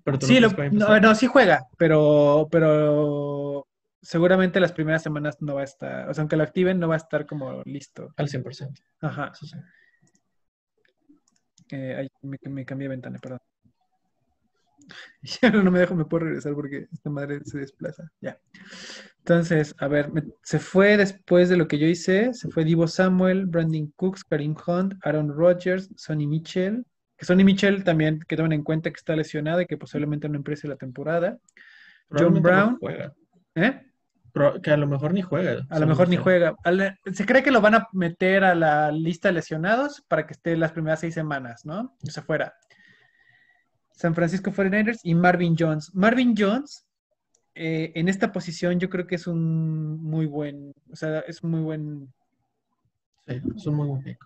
[0.03, 3.65] Pero tú Sí, no lo- no, no, sí juega, pero, pero
[4.01, 6.95] seguramente las primeras semanas no va a estar, o sea, aunque lo activen, no va
[6.95, 8.13] a estar como listo.
[8.17, 8.81] Al 100%.
[8.99, 9.31] Ajá.
[9.35, 9.47] Sí.
[11.71, 13.39] Eh, me, me cambié de ventana, perdón.
[15.41, 18.09] Ya no me dejo, me puedo regresar porque esta madre se desplaza.
[18.21, 18.37] Ya.
[19.19, 22.87] Entonces, a ver, me- se fue después de lo que yo hice, se fue Divo
[22.87, 26.85] Samuel, Brandon Cooks, Karim Hunt, Aaron Rodgers, Sonny Mitchell,
[27.17, 30.35] que Sonny Mitchell también que tomen en cuenta que está lesionado y que posiblemente no
[30.35, 31.37] empiece la temporada.
[32.09, 33.13] John no Brown, juega.
[33.55, 33.81] ¿eh?
[34.63, 35.65] Que a lo mejor ni juega.
[35.69, 36.55] A lo mejor ni juega.
[37.13, 40.57] Se cree que lo van a meter a la lista de lesionados para que esté
[40.57, 41.95] las primeras seis semanas, ¿no?
[42.05, 42.53] O sea, fuera.
[43.93, 45.93] San Francisco 49ers y Marvin Jones.
[45.93, 46.85] Marvin Jones,
[47.55, 51.51] eh, en esta posición, yo creo que es un muy buen, o sea, es un
[51.51, 52.13] muy buen.
[53.27, 54.17] Sí, es un muy buen pick.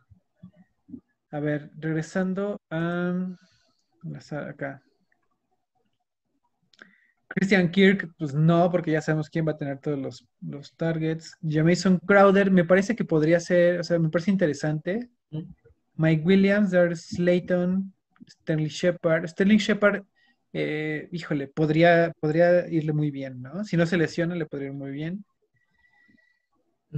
[1.31, 3.37] A ver, regresando a.
[4.49, 4.81] acá.
[7.27, 11.37] Christian Kirk, pues no, porque ya sabemos quién va a tener todos los, los targets.
[11.47, 15.09] Jamison Crowder, me parece que podría ser, o sea, me parece interesante.
[15.29, 15.43] Mm.
[15.97, 17.93] Mike Williams, Darius Slayton,
[18.27, 19.27] Sterling Shepard.
[19.27, 20.03] Sterling Shepard,
[20.53, 23.63] eh, híjole, podría, podría irle muy bien, ¿no?
[23.63, 25.25] Si no se lesiona, le podría ir muy bien.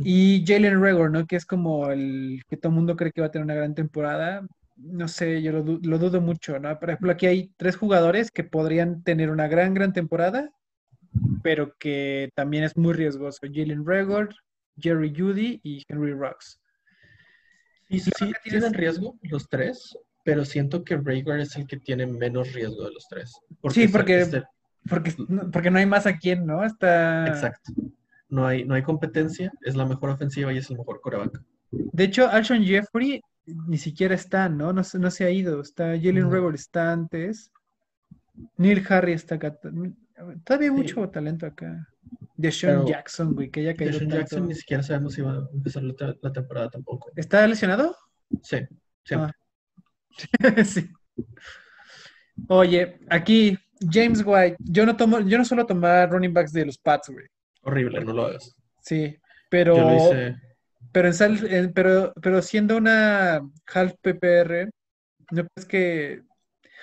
[0.04, 1.26] Y Jalen Regor, ¿no?
[1.26, 3.76] Que es como el que todo el mundo cree que va a tener una gran
[3.76, 4.48] temporada.
[4.76, 6.80] No sé, yo lo, du- lo dudo mucho, ¿no?
[6.80, 10.52] Por ejemplo, aquí hay tres jugadores que podrían tener una gran, gran temporada,
[11.44, 13.40] pero que también es muy riesgoso.
[13.44, 14.36] Jalen Regor,
[14.78, 16.60] Jerry Judy y Henry Rocks.
[17.90, 22.06] Sí, Creo sí, tienen riesgo los tres, pero siento que Rhaegar es el que tiene
[22.06, 23.34] menos riesgo de los tres.
[23.72, 24.46] Sí, porque- el-
[24.90, 26.64] Porque, no- porque no hay más a quien, ¿no?
[26.64, 27.28] Está...
[27.28, 27.74] exacto.
[28.30, 31.42] No hay, no hay competencia, es la mejor ofensiva y es el mejor coreback.
[31.72, 34.72] De hecho, Alshon Jeffrey ni siquiera está, ¿no?
[34.72, 35.62] No, se- no se ha ido.
[35.62, 36.32] Está Jalen.
[36.32, 37.52] Regor está antes.
[38.58, 39.54] Neil Harry está acá.
[40.44, 40.82] Todavía hay Sí.
[40.82, 41.88] mucho talento acá.
[42.38, 44.22] Deshaun Pero- Jackson, güey, que ya cayó Deshaun tanto.
[44.22, 47.12] Jackson ni siquiera sabemos si va a empezar la, te- la temporada tampoco.
[47.16, 47.96] ¿Está lesionado?
[48.42, 48.60] Sí,
[49.04, 49.34] siempre.
[50.66, 50.90] sí.
[52.48, 54.58] Oye, aquí, James White.
[54.60, 57.26] Yo no tomo, yo no suelo tomar running backs de los Pats, güey.
[57.64, 58.56] Horrible, no lo hagas.
[58.82, 59.18] Sí.
[59.50, 60.36] Pero, Yo lo hice.
[60.92, 63.42] pero, en sal- en- pero, pero siendo una
[63.74, 64.70] half PPR,
[65.32, 66.22] no es que.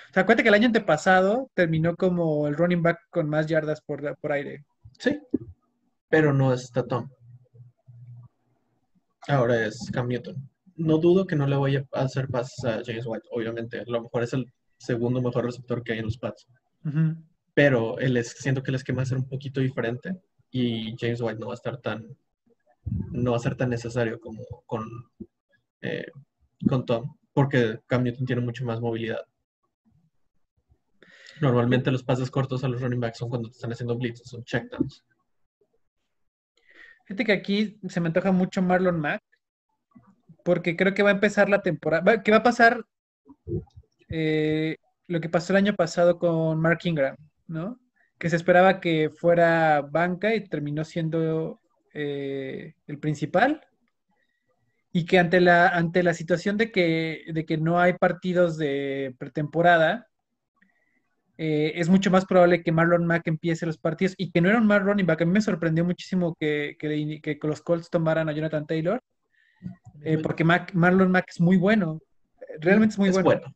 [0.09, 3.81] O sea, acuérdate que el año antepasado terminó como el running back con más yardas
[3.81, 4.63] por, por aire.
[4.99, 5.19] Sí,
[6.09, 7.09] pero no es Tatum.
[9.27, 10.49] Ahora es Cam Newton.
[10.77, 13.79] No dudo que no le vaya a hacer pases a James White, obviamente.
[13.79, 14.45] A lo mejor es el
[14.77, 16.47] segundo mejor receptor que hay en los Pats.
[16.85, 17.15] Ujú.
[17.53, 20.15] Pero el es- siento que el esquema va a ser un poquito diferente
[20.51, 22.15] y James White no va a estar tan,
[23.11, 24.87] no va a ser tan necesario como con,
[25.81, 26.05] eh,
[26.69, 29.21] con Tom, porque Cam Newton tiene mucho más movilidad.
[31.41, 34.43] Normalmente los pases cortos a los running backs son cuando te están haciendo blitzes, son
[34.43, 35.03] checkdowns.
[37.05, 39.21] Fíjate que aquí se me antoja mucho Marlon Mack,
[40.47, 42.85] porque creo que va a empezar la temporada, que va a pasar
[44.07, 47.81] eh, lo que pasó el año pasado con Mark Ingram, ¿no?
[48.17, 51.59] Que se esperaba que fuera banca y terminó siendo
[51.93, 53.67] eh, el principal.
[54.93, 59.15] Y que ante la, ante la situación de que, de que no hay partidos de
[59.19, 60.07] pretemporada,
[61.37, 64.59] eh, es mucho más probable que Marlon Mack empiece los partidos y que no era
[64.59, 65.23] un mal running back.
[65.23, 69.03] A mí me sorprendió muchísimo que, que los Colts tomaran a Jonathan Taylor,
[70.03, 71.99] eh, porque Mac- Marlon Mack es muy bueno.
[72.59, 73.25] Realmente es muy es bueno.
[73.25, 73.55] bueno.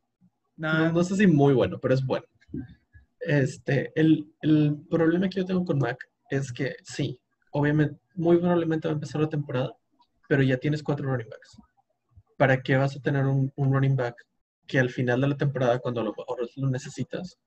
[0.57, 2.25] Nah, No, no sé si muy bueno, pero es bueno.
[3.19, 5.97] Este, el, el problema que yo tengo con Mac
[6.29, 7.19] es que sí,
[7.51, 9.73] obviamente, muy probablemente va a empezar la temporada,
[10.27, 11.57] pero ya tienes cuatro running backs.
[12.37, 14.15] ¿Para qué vas a tener un, un running back
[14.67, 16.13] que al final de la temporada, cuando lo
[16.55, 17.37] lo necesitas,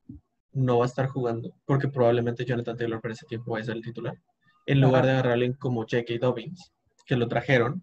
[0.52, 1.52] no va a estar jugando?
[1.66, 4.14] Porque probablemente Jonathan Taylor para ese tiempo va a ser el titular.
[4.66, 5.06] En lugar Ajá.
[5.06, 6.14] de agarrar a alguien como J.K.
[6.20, 6.72] Dobbins,
[7.06, 7.82] que lo trajeron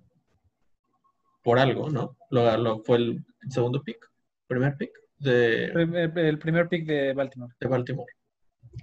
[1.44, 2.18] por algo, ¿no?
[2.30, 4.10] Lo, lo- fue el segundo pick,
[4.48, 8.12] primer pick de, el, primer pick de Baltimore de Baltimore.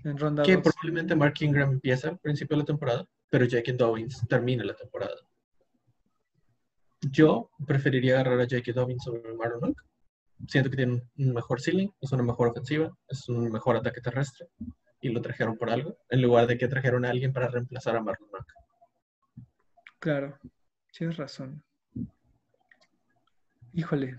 [0.05, 3.73] en ronda Que probablemente Mark Ingram empieza al principio de la temporada, pero J.K.
[3.73, 5.15] Dobbins termina la temporada.
[7.01, 8.73] Yo preferiría agarrar a J.K.
[8.73, 9.85] Dobbins sobre Marlon Mack.
[10.49, 14.01] Siento que tiene un- un mejor ceiling, es una mejor ofensiva, es un mejor ataque
[14.01, 14.47] terrestre.
[15.01, 18.03] Y lo trajeron por algo, en lugar de que trajeron a alguien para reemplazar a
[18.03, 18.53] Marlon Mack.
[20.01, 20.39] Claro,
[20.93, 21.63] tienes razón.
[23.73, 24.17] Híjole.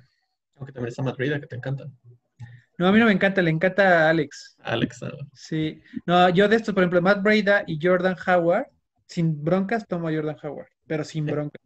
[0.58, 1.86] Aunque también está Matt que te encanta.
[2.78, 4.56] No, a mí no me encanta, le encanta a Alex.
[4.64, 5.82] Alex, ah, Sí.
[6.06, 8.68] No, yo de estos, por ejemplo, Matt Breida y Jordan Howard,
[9.06, 11.32] sin broncas tomo a Jordan Howard, pero sin Sí.
[11.32, 11.62] broncas.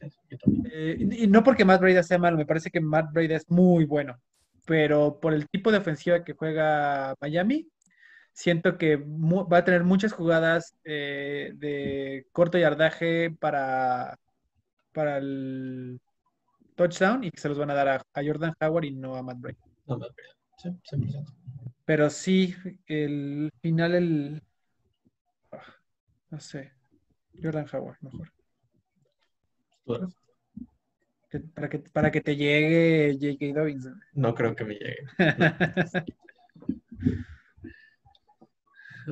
[0.00, 0.68] sí, yo también.
[0.72, 3.84] Eh, y no porque Matt Breida sea malo, me parece que Matt Breida es muy
[3.84, 4.20] bueno.
[4.68, 7.68] pero por el tipo de ofensiva que juega Miami,
[8.32, 14.18] siento que va a tener muchas jugadas eh, de corto yardaje para,
[14.92, 16.00] para el
[16.76, 19.40] touchdown y que se los van a dar a, Jordan Howard y no a Matt
[19.40, 19.58] Brady.
[19.86, 20.30] No, Matt Brady.
[20.58, 21.34] Sí, 100%.
[21.84, 22.54] Pero sí,
[22.86, 24.42] el final, el.
[25.52, 25.62] Ah,
[26.30, 26.72] no sé.
[27.42, 28.32] Jordan Howard, mejor.
[31.54, 33.58] para, que, para que te llegue J.K.
[33.58, 33.88] Dobbins.
[34.14, 35.06] No creo que me llegue.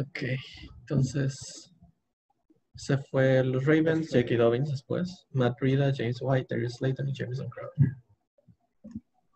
[0.01, 0.23] ok,
[0.81, 1.74] entonces
[2.77, 4.37] se fue los Ravens, J.K.
[4.37, 7.97] Dobbins después, Matt Rida, James White, Darius Slayton y Jameson Crowder.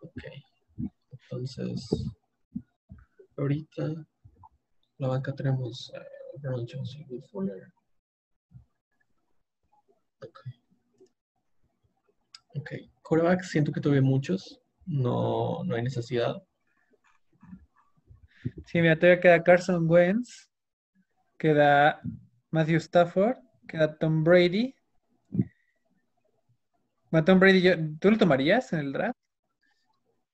[0.01, 0.23] Ok,
[1.11, 1.89] entonces
[3.37, 3.93] ahorita
[4.97, 5.91] la banca tenemos
[6.41, 7.71] Ronald Jones y Will Fuller.
[10.21, 10.39] Ok.
[12.55, 12.71] Ok,
[13.01, 16.35] coreback siento que tuve muchos, no, no hay necesidad.
[18.65, 20.49] Sí, mira, todavía queda Carson Wentz,
[21.37, 22.01] queda
[22.51, 23.37] Matthew Stafford,
[23.67, 24.75] queda Tom Brady.
[27.25, 29.19] Tom Brady, ¿tú lo tomarías en el draft?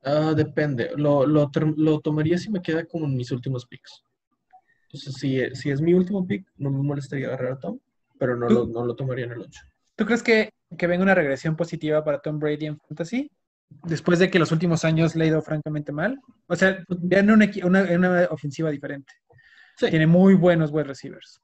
[0.03, 0.91] Ah, depende.
[0.95, 1.49] Lo, lo,
[1.99, 4.03] tomaría si me queda como en mis últimos picks.
[4.83, 7.79] Entonces, si, si es mi último pick, no me molestaría agarrar a Tom,
[8.19, 9.61] pero no, lo, no lo tomaría en el 8.
[9.95, 13.31] ¿Tú crees que, que venga una regresión positiva para Tom Brady en Fantasy?
[13.83, 16.19] Después de que los últimos años le ha ido francamente mal.
[16.47, 19.11] O sea, ya en una, una, ofensiva diferente.
[19.77, 21.41] Tiene muy buenos wide receivers.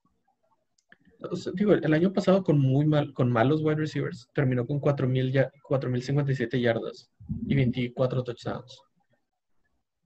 [1.54, 7.12] Digo, el año pasado con muy mal, con malos wide receivers, terminó con 4.057 yardas
[7.48, 8.82] y 24 touchdowns.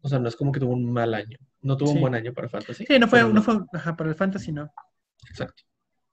[0.01, 1.37] O sea, no es como que tuvo un mal año.
[1.61, 2.85] No tuvo un buen año para Fantasy.
[2.85, 4.71] Sí, no fue, no fue ajá, para el Fantasy, no.
[5.29, 5.63] Exacto.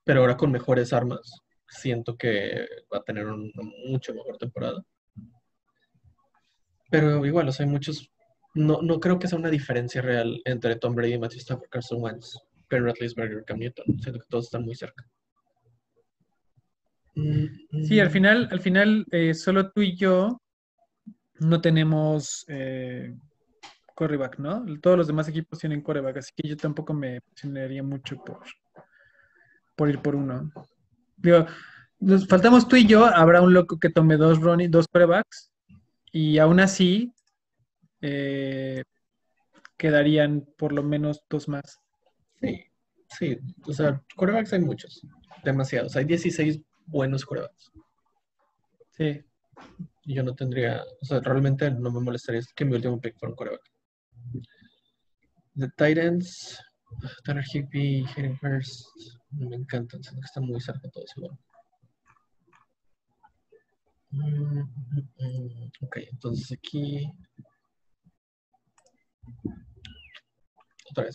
[0.03, 1.31] Pero ahora con mejores armas,
[1.67, 3.51] siento que va a tener una
[3.87, 4.83] mucho mejor temporada.
[6.89, 8.09] Pero igual, o sea, hay muchos.
[8.55, 12.37] No, no creo que sea una diferencia real entre Tom Brady, Matthew Stafford, Carson Wentz,
[12.69, 13.85] Ben Roethlisberger, Cam Newton.
[13.99, 15.05] Siento que todos están muy cerca.
[17.87, 20.41] Sí, al final, al final eh, solo tú y yo
[21.39, 23.15] no tenemos eh,
[23.93, 24.65] coreback, ¿no?
[24.81, 28.41] Todos los demás equipos tienen coreback, así que yo tampoco me presionaría mucho por,
[29.75, 30.51] por ir por uno.
[31.17, 31.45] Digo,
[31.99, 35.51] nos faltamos tú y yo, habrá un loco que tome dos running, dos corebacks,
[36.11, 37.13] y aún así
[38.01, 38.83] eh,
[39.77, 41.82] quedarían por lo menos dos más.
[42.43, 42.65] Sí,
[43.17, 45.01] sí, o sea, corebacks hay muchos,
[45.43, 47.71] demasiados, hay 16 buenos corebacks.
[48.91, 49.23] Sí
[50.05, 53.35] yo no tendría, o sea, realmente no me molestaría que mi último pick fuera un
[53.35, 53.61] coreback.
[55.55, 56.59] The Titans,
[57.23, 58.87] Tanner Higbee, Hayden Hurst,
[59.31, 61.37] me encantan, siento que están muy cerca todos igual.
[64.11, 67.11] Mm, mm, mm, ok, entonces aquí.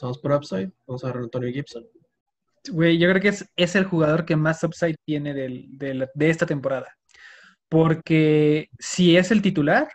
[0.00, 0.72] Vamos por upside.
[0.86, 1.84] Vamos a ver a Antonio Gibson.
[2.70, 6.98] Güey, yo creo que es, es, el jugador que más upside tiene de, esta temporada
[7.68, 9.88] porque si es el titular,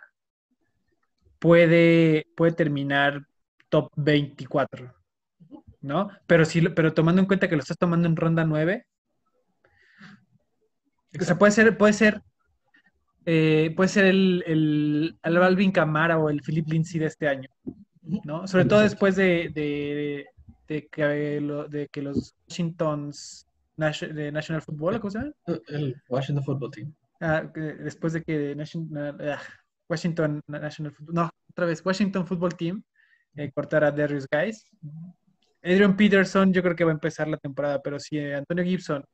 [1.38, 3.26] puede, puede terminar
[3.68, 4.94] top 24,
[5.80, 6.10] ¿no?
[6.26, 8.86] Pero, si, pero tomando en cuenta que lo estás tomando en ronda 9,
[11.20, 12.22] o sea, puede ser, puede ser,
[13.26, 17.48] eh, puede ser el, el, Alvin Camara o el Philip Lindsay de este año,
[18.24, 18.46] ¿no?
[18.46, 20.26] Sobre todo después de, de,
[20.68, 23.46] de, que, de que los Washingtons
[23.76, 25.32] de National Football, ¿cómo se llama?
[25.68, 26.94] El Washington Football Team.
[27.20, 28.56] Ah, después de que
[29.22, 29.40] ah,
[29.88, 32.82] Washington National Football, no, otra vez, Washington Football Team
[33.36, 34.66] eh, cortara a Darius Guys.
[35.62, 39.04] Adrian Peterson yo creo que va a empezar la temporada, pero si Antonio Gibson,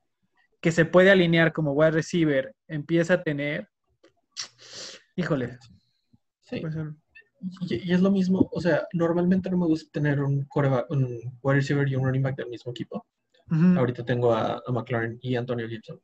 [0.60, 3.68] que se puede alinear como wide receiver, empieza a tener,
[5.16, 5.58] híjole.
[6.40, 6.62] Sí.
[7.62, 10.46] Y, es lo mismo, o sea, normalmente no me gusta tener un,
[10.88, 13.06] un wide receiver y un running back del mismo equipo.
[13.50, 16.00] Ahorita tengo a, a McLaren y Antonio Gibson.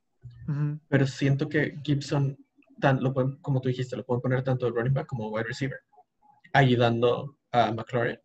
[0.87, 2.37] Pero siento que Gibson,
[2.79, 5.79] tan, lo como tú dijiste, lo pueden poner tanto de running back como wide receiver,
[6.53, 8.19] ayudando a McLaurin.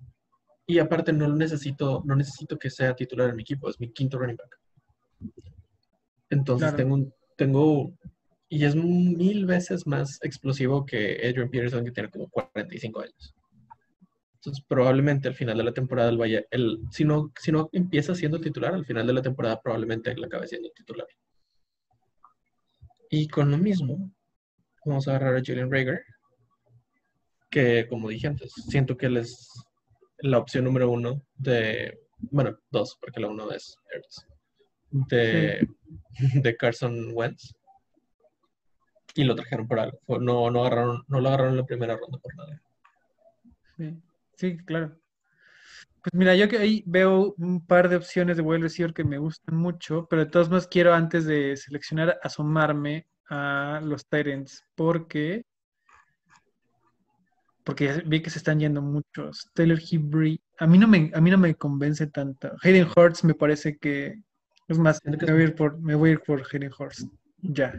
[0.67, 4.19] Y aparte no necesito, no necesito que sea titular en mi equipo, es mi quinto
[4.19, 4.59] running back.
[6.31, 7.93] Entonces tengo un, tengo,
[8.53, 13.35] y es mil veces más explosivo que Adrian Peterson, que tiene como 45 años.
[14.35, 18.15] Entonces, probablemente al final de la temporada, el vaya, el, si, no, si no empieza
[18.15, 21.07] siendo titular, al final de la temporada probablemente él acabe siendo titular.
[23.09, 24.13] Y con lo mismo,
[24.85, 26.03] vamos a agarrar a Jalen Rager,
[27.49, 29.49] que como dije antes, siento que él es
[30.19, 31.99] la opción número uno de,
[32.31, 33.79] bueno, dos, porque la uno es
[34.91, 35.67] de,
[36.35, 37.55] de Carson Wentz.
[39.15, 39.99] Y lo trajeron por algo.
[40.21, 42.63] No, no, agarraron, no lo agarraron en la primera ronda por nada.
[43.77, 44.03] Sí,
[44.37, 44.97] sí, claro.
[46.03, 49.19] Pues mira, yo que ahí veo un par de opciones de wide receiver que me
[49.19, 55.45] gustan mucho, pero de todos modos quiero antes de seleccionar asomarme a los Tyrants, porque
[57.65, 59.49] porque vi que se están yendo muchos.
[59.55, 62.51] Taylor Hebrew, a mí no me, a mí no me convence tanto.
[62.63, 64.21] Hayden Hurts me parece que
[64.67, 67.07] es más, me voy a ir por, me voy a ir por Hayden Hurts.
[67.39, 67.79] Ya.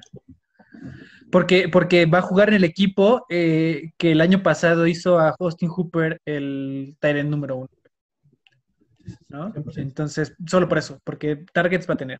[1.31, 5.35] Porque, porque va a jugar en el equipo eh, que el año pasado hizo a
[5.39, 7.69] Austin Hooper el Tyrant número uno.
[9.29, 9.53] ¿no?
[9.75, 12.19] Entonces, solo por eso, porque targets va a tener.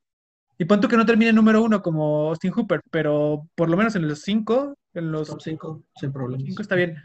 [0.58, 4.08] Y punto que no termine número uno como Austin Hooper, pero por lo menos en
[4.08, 6.46] los cinco, en los Top 5, sin problemas.
[6.46, 6.96] cinco está bien,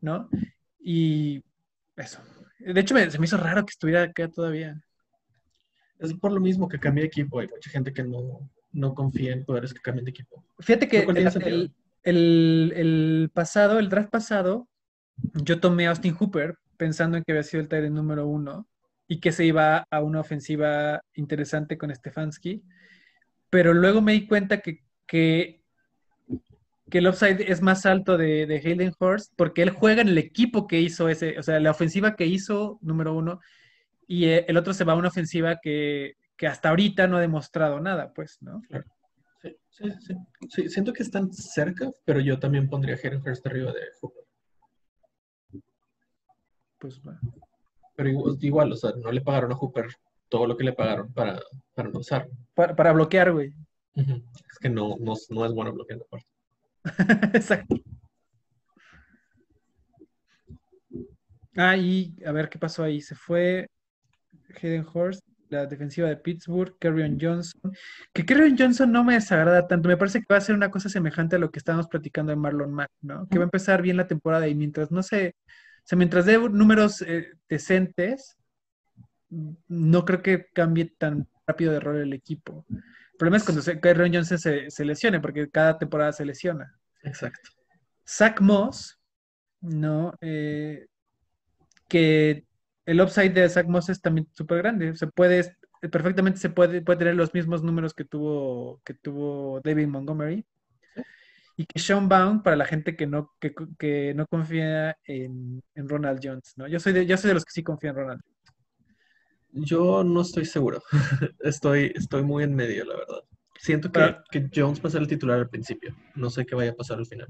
[0.00, 0.28] ¿no?
[0.78, 1.42] Y
[1.96, 2.20] eso.
[2.58, 4.80] De hecho, me- se me hizo raro que estuviera acá todavía.
[5.98, 7.40] Es por lo mismo que cambié equipo.
[7.40, 10.44] Hay mucha gente que no, no confía en poderes que cambien de equipo.
[10.60, 11.72] Fíjate que el, el-
[12.04, 14.68] el- el pasado, el draft pasado,
[15.34, 18.68] yo tomé a Austin Hooper pensando en que había sido el Tyrant número uno
[19.08, 22.62] y que se iba a una ofensiva interesante con Stefanski,
[23.50, 25.62] pero luego me di cuenta que, que,
[26.90, 30.18] que el upside es más alto de, de Hayden Hurst porque él juega en el
[30.18, 33.40] equipo que hizo ese, o sea, la ofensiva que hizo número uno
[34.06, 37.20] y eh, el otro se va a una ofensiva que, que hasta ahorita no ha
[37.20, 38.62] demostrado nada, pues, ¿no?
[39.42, 40.14] Sí, sí, sí.
[40.48, 44.24] Sí, siento que están cerca, pero yo también pondría a Hayden Hurst arriba de Hooper.
[46.78, 47.20] Pues bueno.
[47.94, 49.86] Pero igual, igual, o sea, no le pagaron a Hooper
[50.28, 51.40] todo lo que le pagaron para,
[51.74, 52.32] para no usarlo.
[52.54, 53.54] Para, para bloquear, güey.
[53.94, 56.28] Es que no, no, no es bueno bloqueando aparte.
[57.36, 57.76] Exacto.
[61.56, 63.00] Ah, y a ver qué pasó ahí.
[63.00, 63.70] Se fue
[64.60, 67.72] Hayden Hurst, la defensiva de Pittsburgh, Kerryon Johnson.
[68.12, 69.88] Que Kerryon Johnson no me desagrada tanto.
[69.88, 72.36] Me parece que va a ser una cosa semejante a lo que estábamos platicando de
[72.36, 73.28] Marlon Mack, ¿no?
[73.28, 75.36] Que va a empezar bien la temporada y mientras no se.
[75.38, 78.36] O sea, mientras dé números eh, decentes,
[79.28, 82.64] no creo que cambie tan rápido de rol el equipo.
[82.70, 86.74] El problema es cuando se, Johnson se, se lesione, porque cada temporada se lesiona.
[87.02, 87.50] Exacto.
[88.06, 88.98] Zach Moss,
[89.60, 90.14] ¿no?
[90.20, 90.86] Eh,
[91.88, 92.45] que
[92.86, 94.94] el upside de Zach Moss es también súper grande.
[94.96, 95.56] Se puede,
[95.90, 100.46] perfectamente se puede, puede tener los mismos números que tuvo, que tuvo David Montgomery.
[101.58, 105.88] Y que Sean Bound, para la gente que no, que, que no confía en, en
[105.88, 106.68] Ronald Jones, ¿no?
[106.68, 108.20] Yo soy, de, yo soy de los que sí confían en Ronald.
[109.52, 110.82] Yo no estoy seguro.
[111.40, 113.22] Estoy, estoy muy en medio, la verdad.
[113.58, 115.96] Siento que, Pero- que Jones va a ser el titular al principio.
[116.14, 117.28] No sé qué vaya a pasar al final.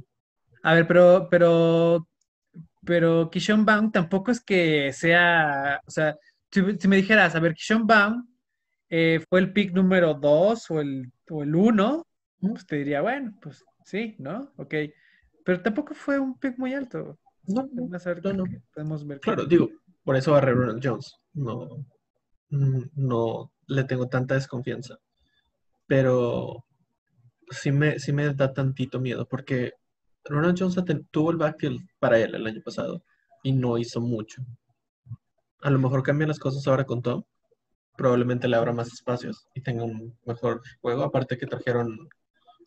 [0.65, 2.09] A ver, pero, pero,
[2.87, 6.17] pero Kishon Baum tampoco es que sea, o sea,
[6.51, 8.27] si, si me dijeras, a ver, Kishon Baum
[8.89, 12.07] eh, fue el pick número 2 o el, o el 1,
[12.41, 14.53] pues te diría, bueno, pues sí, ¿no?
[14.57, 14.75] Ok.
[15.45, 17.19] Pero tampoco fue un pick muy alto.
[17.47, 19.21] No, no, Vamos a ver no, podemos ver.
[19.21, 19.71] Claro, digo,
[20.03, 21.15] por eso agarré a Ronald Jones.
[21.35, 21.85] No,
[22.51, 24.99] mm, no le tengo tanta desconfianza.
[25.87, 26.65] Pero
[27.51, 29.75] sí me, sí me da tantito miedo porque
[30.29, 30.77] Ronald Jones
[31.11, 33.03] tuvo el backfield para él el año pasado
[33.43, 34.43] y no hizo mucho.
[35.63, 37.23] A lo mejor cambian las cosas ahora con Tom.
[37.97, 41.03] Probablemente le abra más espacios y tenga un mejor juego.
[41.03, 42.09] Aparte que trajeron,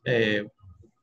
[0.03, 0.47] eh,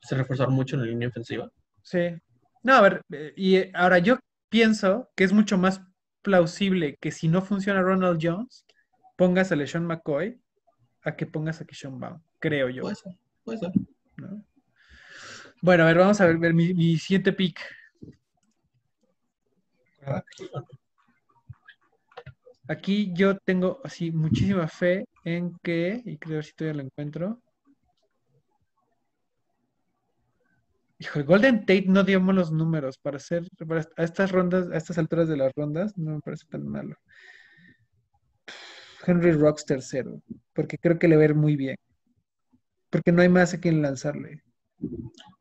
[0.02, 1.50] se reforzaron mucho en la línea ofensiva.
[1.82, 2.16] Sí.
[2.62, 5.80] No, a ver, eh, y eh, ahora yo pienso que es mucho más
[6.22, 8.64] plausible que si no funciona Ronald Jones,
[9.16, 10.40] pongas a LeSean McCoy
[11.02, 12.82] a que pongas a Kishon Baum, creo yo.
[12.82, 13.12] Puede ser,
[13.44, 13.70] puede ser.
[14.16, 14.44] ¿no?
[15.62, 17.60] Bueno, a ver, vamos a ver, mi, siguiente pick.
[22.68, 27.40] Aquí yo tengo así muchísima fe en que, y creo que si todavía lo encuentro.
[30.98, 33.46] Hijo, Golden Tate no dio los números para hacer,
[33.96, 36.96] a estas rondas, a estas alturas de las rondas, no me parece tan malo.
[39.06, 40.20] Henry Rocks tercero,
[40.52, 41.76] porque creo que le va a ir muy bien.
[42.90, 44.42] Porque no hay más a quien lanzarle.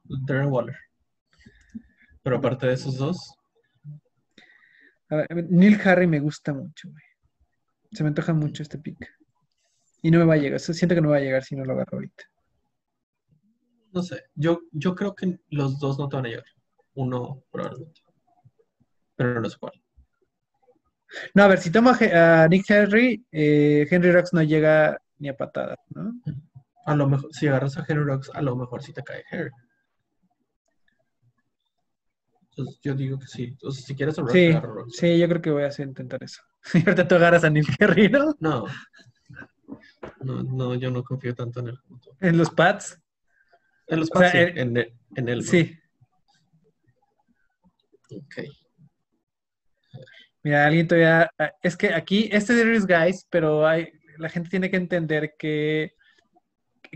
[0.07, 0.77] Darren Waller.
[2.23, 3.35] Pero aparte de esos dos,
[5.09, 7.03] A ver, Neil Harry me gusta mucho, güey.
[7.91, 8.97] Se me antoja mucho este pick.
[10.01, 10.59] Y no me va a llegar.
[10.59, 12.23] Siento que no va a llegar si no lo agarro ahorita.
[13.91, 14.23] no sé.
[14.35, 16.45] Yo, yo creo que los dos no te van a llegar.
[16.95, 18.01] Uno probablemente.
[19.15, 19.73] Pero no sé cuál.
[21.33, 25.37] No, a ver, si tomo a, Nick Henry, eh, Henry Rocks no llega ni a
[25.37, 26.13] patadas, ¿no?
[26.85, 29.51] A lo mejor, si agarras a Henry Rocks, a lo mejor sí te cae Harry.
[32.57, 33.55] Entonces, yo digo que sí.
[33.63, 35.87] O sea, si quieres a Rocks, Sí, a sí, yo creo que voy a hacer
[35.87, 36.41] intentar eso.
[36.73, 38.33] Y ahorita tú agarras a Nick Henry, ¿no?
[38.39, 38.65] No.
[40.21, 41.79] No, no, yo no confío tanto en él.
[42.21, 42.99] En los pads.
[43.87, 45.43] En los O sea, Pats, sí, eh, en, él- en él.
[45.43, 45.77] Sí.
[48.11, 48.35] Ok.
[50.43, 51.29] Mira, alguien todavía.
[51.39, 55.33] ah, Es que aquí, este de Darius Guys, pero hay, la gente tiene que entender
[55.37, 55.93] que,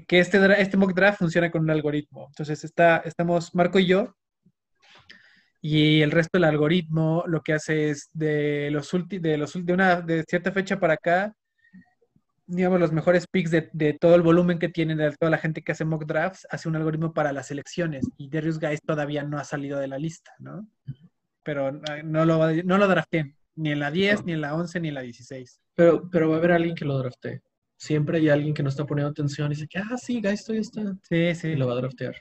[0.07, 2.27] que este, este mock draft funciona con un algoritmo.
[2.29, 4.15] Entonces, está, estamos Marco y yo,
[5.61, 9.73] y el resto del algoritmo lo que hace es de los ulti- de los de
[9.73, 11.33] una de cierta fecha para acá,
[12.45, 15.61] digamos, los mejores picks de, de todo el volumen que tiene de toda la gente
[15.61, 18.07] que hace mock drafts, hace un algoritmo para las elecciones.
[18.17, 20.67] Y Darius Guys todavía no ha salido de la lista, ¿no?
[21.43, 24.25] Pero ah, no lo, no lo drafté, ni en la 10, No.
[24.25, 25.59] ni en la 11, ni en la 16.
[25.75, 27.41] Pero, pero va a haber alguien que lo drafte.
[27.77, 30.57] Siempre hay alguien que no está poniendo atención y dice que, ah, sí, Guys, estoy
[30.57, 30.81] está.
[31.03, 31.55] Sí, Y sí.
[31.55, 32.15] lo va a draftear.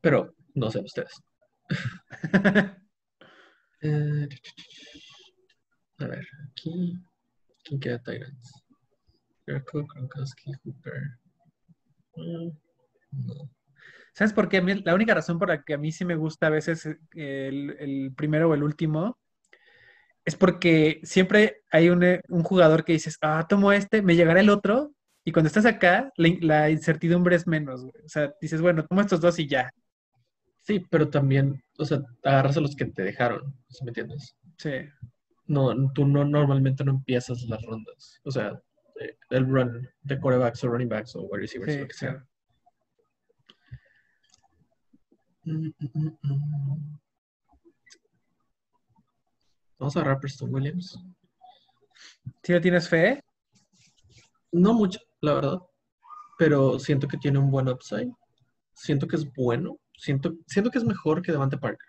[0.00, 1.12] Pero, no sé, ustedes.
[3.82, 4.28] Eh,
[5.98, 6.98] a ver, aquí.
[7.64, 8.52] ¿Quién queda Tyrants?
[9.46, 11.02] Jericho, Gronkowski, Hooper.
[12.16, 12.50] Mm,
[13.12, 13.50] no.
[14.14, 14.58] ¿Sabes por qué?
[14.58, 16.86] A mí- la única razón por la que a mí sí me gusta a veces
[16.86, 19.18] eh, el, el primero o el último
[20.24, 24.40] es porque siempre hay un, eh, un jugador que dices, ah, tomo este, me llegará
[24.40, 24.92] el otro,
[25.24, 28.04] y cuando estás acá, la incertidumbre es menos, güey.
[28.04, 29.70] O sea, dices, bueno, tomo estos dos y ya.
[30.70, 34.36] Sí, pero también, o sea, agarras a los que te dejaron, ¿sí me entiendes?
[34.56, 34.70] Sí.
[35.46, 38.20] No, tú no normalmente no empiezas las rondas.
[38.22, 38.50] O sea,
[39.00, 42.10] eh, el run de quarterbacks o running backs o wide receivers, Sí, lo que sea.
[42.12, 42.26] claro.
[49.80, 51.00] Vamos a agarrar Preston Williams.
[52.44, 53.24] ¿Sí le tienes fe?
[54.52, 55.58] No mucho, la verdad.
[56.38, 58.12] Pero siento que tiene un buen upside.
[58.72, 59.76] Siento que es bueno.
[60.00, 61.86] Siento, siento que es mejor que Devante Parker.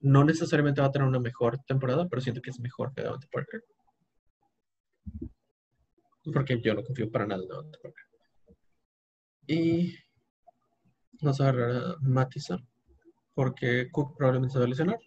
[0.00, 3.28] No necesariamente va a tener una mejor temporada, pero siento que es mejor que Devante
[3.30, 3.62] Parker.
[6.32, 8.04] Porque yo no confío para nada en Devante Parker.
[9.46, 9.94] Y
[11.20, 12.66] vamos a agarrar a Mattison.
[13.34, 14.98] Porque Cook probablemente se va a lesionar.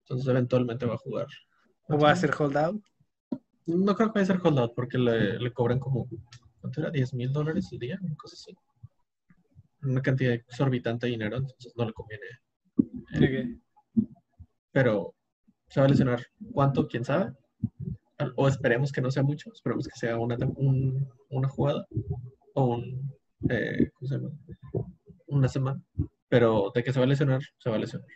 [0.00, 1.28] Entonces eventualmente va a jugar.
[1.88, 2.82] ¿O va a ser holdout?
[3.66, 6.08] No creo que vaya a ser holdout porque le, le cobran como,
[6.60, 6.90] ¿cuánto era?
[6.90, 7.98] ¿10 mil dólares al día?
[8.02, 8.56] Una cosa así.
[9.82, 12.24] Una cantidad exorbitante de dinero, entonces no le conviene.
[13.14, 13.60] Ok.
[14.72, 15.14] Pero
[15.68, 16.20] se va a lesionar.
[16.52, 16.86] ¿Cuánto?
[16.88, 17.32] ¿Quién sabe?
[18.36, 19.52] O esperemos que no sea mucho.
[19.52, 21.86] Esperemos que sea una, un- una jugada
[22.54, 23.12] o un,
[23.48, 24.30] eh, ¿cómo se llama?
[25.28, 25.80] Una semana.
[26.28, 28.08] Pero de que se va a lesionar, se va a lesionar.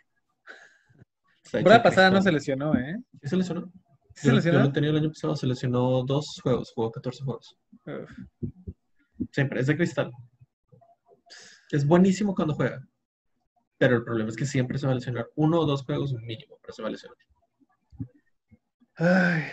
[1.65, 2.97] La pasada no se lesionó, ¿eh?
[3.21, 3.71] ¿Sí se lesionó?
[4.15, 4.59] ¿Sí se Yo- Yo lesionó?
[4.59, 7.55] lo tenía el año pasado, se lesionó dos juegos, jugó 14 juegos.
[7.85, 8.11] Uf.
[9.31, 10.11] Siempre, es de cristal.
[11.73, 12.87] Es buenísimo cuando juega.
[13.79, 15.27] Pero el problema es que siempre se va a lesionar.
[15.33, 17.17] Uno o dos juegos mínimo, pero se va a lesionar.
[18.95, 19.43] Ay,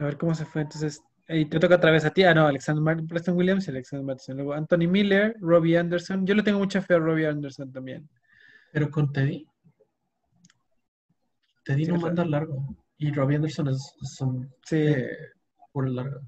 [0.00, 0.62] a ver cómo se fue.
[0.62, 2.24] Entonces, y te toca otra vez a ti.
[2.24, 4.36] Ah, no, Alexander Martin, Preston Williams y Alexander Mattison.
[4.36, 6.26] Luego Anthony Miller, Robbie Anderson.
[6.26, 8.10] Yo le tengo mucha fe a Robbie Anderson también.
[8.72, 9.46] Pero con Teddy,
[11.64, 12.66] Teddy Sí, no manda largo.
[12.96, 15.16] Y Robbie Anderson es, son Sí, eh,
[15.70, 16.20] por largo.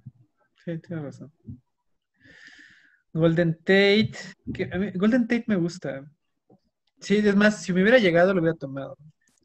[0.65, 1.33] sí, tienes razón.
[3.13, 4.13] Golden Tate.
[4.55, 6.05] que a mí- Golden Tate me gusta.
[7.01, 8.97] Sí, es más, si me hubiera llegado, lo hubiera tomado.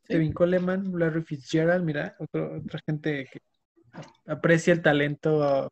[0.07, 3.39] Kevin Coleman, Larry Fitzgerald, mira, otro- otra gente que
[4.27, 5.71] aprecia el talento.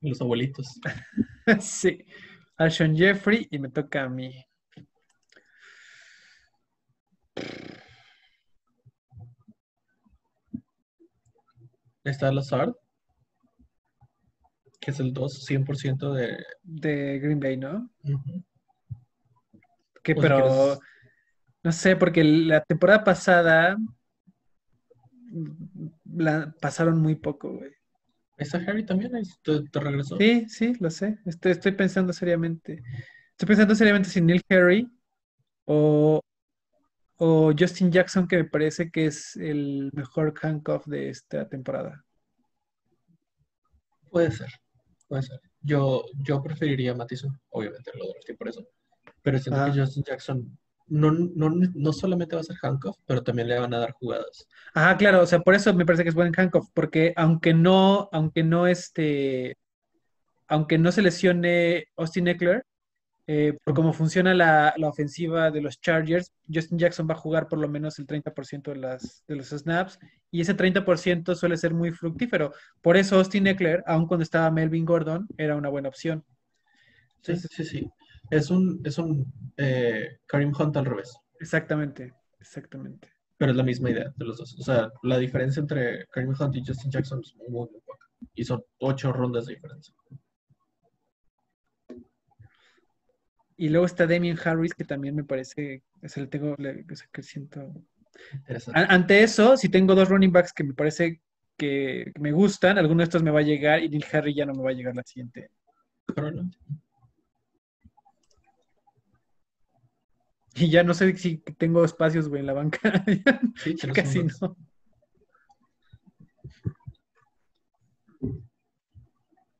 [0.00, 0.80] Los abuelitos.
[1.60, 2.04] sí.
[2.56, 4.32] Alshon Jeffrey y me toca a mí.
[12.04, 12.74] Está Lazard,
[14.88, 16.38] que es el 2, 100% de...
[16.62, 17.90] de Green Bay, ¿no?
[20.02, 20.78] Que O si pero quieres-
[21.62, 23.76] no sé, porque la temporada pasada
[26.06, 27.70] la pasaron muy poco, güey.
[28.38, 29.12] Está Harry también,
[29.42, 30.16] te regresó.
[30.16, 31.18] Sí, sí, lo sé.
[31.26, 32.82] Estoy, estoy pensando seriamente.
[33.32, 34.90] Estoy pensando seriamente si Neil Harry
[35.66, 36.18] o,
[37.18, 42.06] o Justin Jackson, que me parece que es el mejor handcuff de esta temporada.
[44.10, 44.48] Puede ser,
[45.08, 45.40] puede ser.
[45.62, 48.66] Yo, yo preferiría a Mattison, obviamente lo drafté por eso.
[49.22, 49.70] Pero siento Ah.
[49.72, 53.74] que Justin Jackson no, no, no solamente va a ser handcuff, pero también le van
[53.74, 54.46] a dar jugadas.
[54.72, 58.08] Ajá, claro, o sea, por eso me parece que es buen handcuff, porque aunque no,
[58.12, 59.56] aunque no este,
[60.46, 62.64] aunque no se lesione Austin Eckler,
[63.30, 67.46] eh, por cómo funciona la, la ofensiva de los Chargers, Justin Jackson va a jugar
[67.46, 69.98] por lo menos el 30% de, las, de los snaps,
[70.30, 72.52] y ese 30% suele ser muy fructífero.
[72.82, 76.24] Por eso Austin Eckler, aun cuando estaba Melvin Gordon, era una buena opción.
[77.22, 77.90] Sí, Entonces- sí, sí.
[78.30, 83.08] Es un, es un eh, Kareem Hunt al revés, Exactamente, exactamente.
[83.38, 84.58] pero es la misma idea de los dos.
[84.58, 88.06] O sea, la diferencia entre Kareem Hunt y Justin Jackson es muy, muy poca.
[88.34, 89.94] Y son ocho rondas de diferencia.
[93.58, 97.22] Y luego está Damien Harris, que también me parece, el tengo, le- o sea, que
[97.22, 97.74] siento.
[98.72, 101.20] Ante eso, si tengo dos running backs que me parece
[101.56, 104.54] que me gustan, alguno de estos me va a llegar y Neil Harry ya no
[104.54, 105.50] me va a llegar la siguiente.
[110.54, 112.80] Y ya no sé si tengo espacios, güey, en la banca.
[113.56, 114.56] Sí, casi no.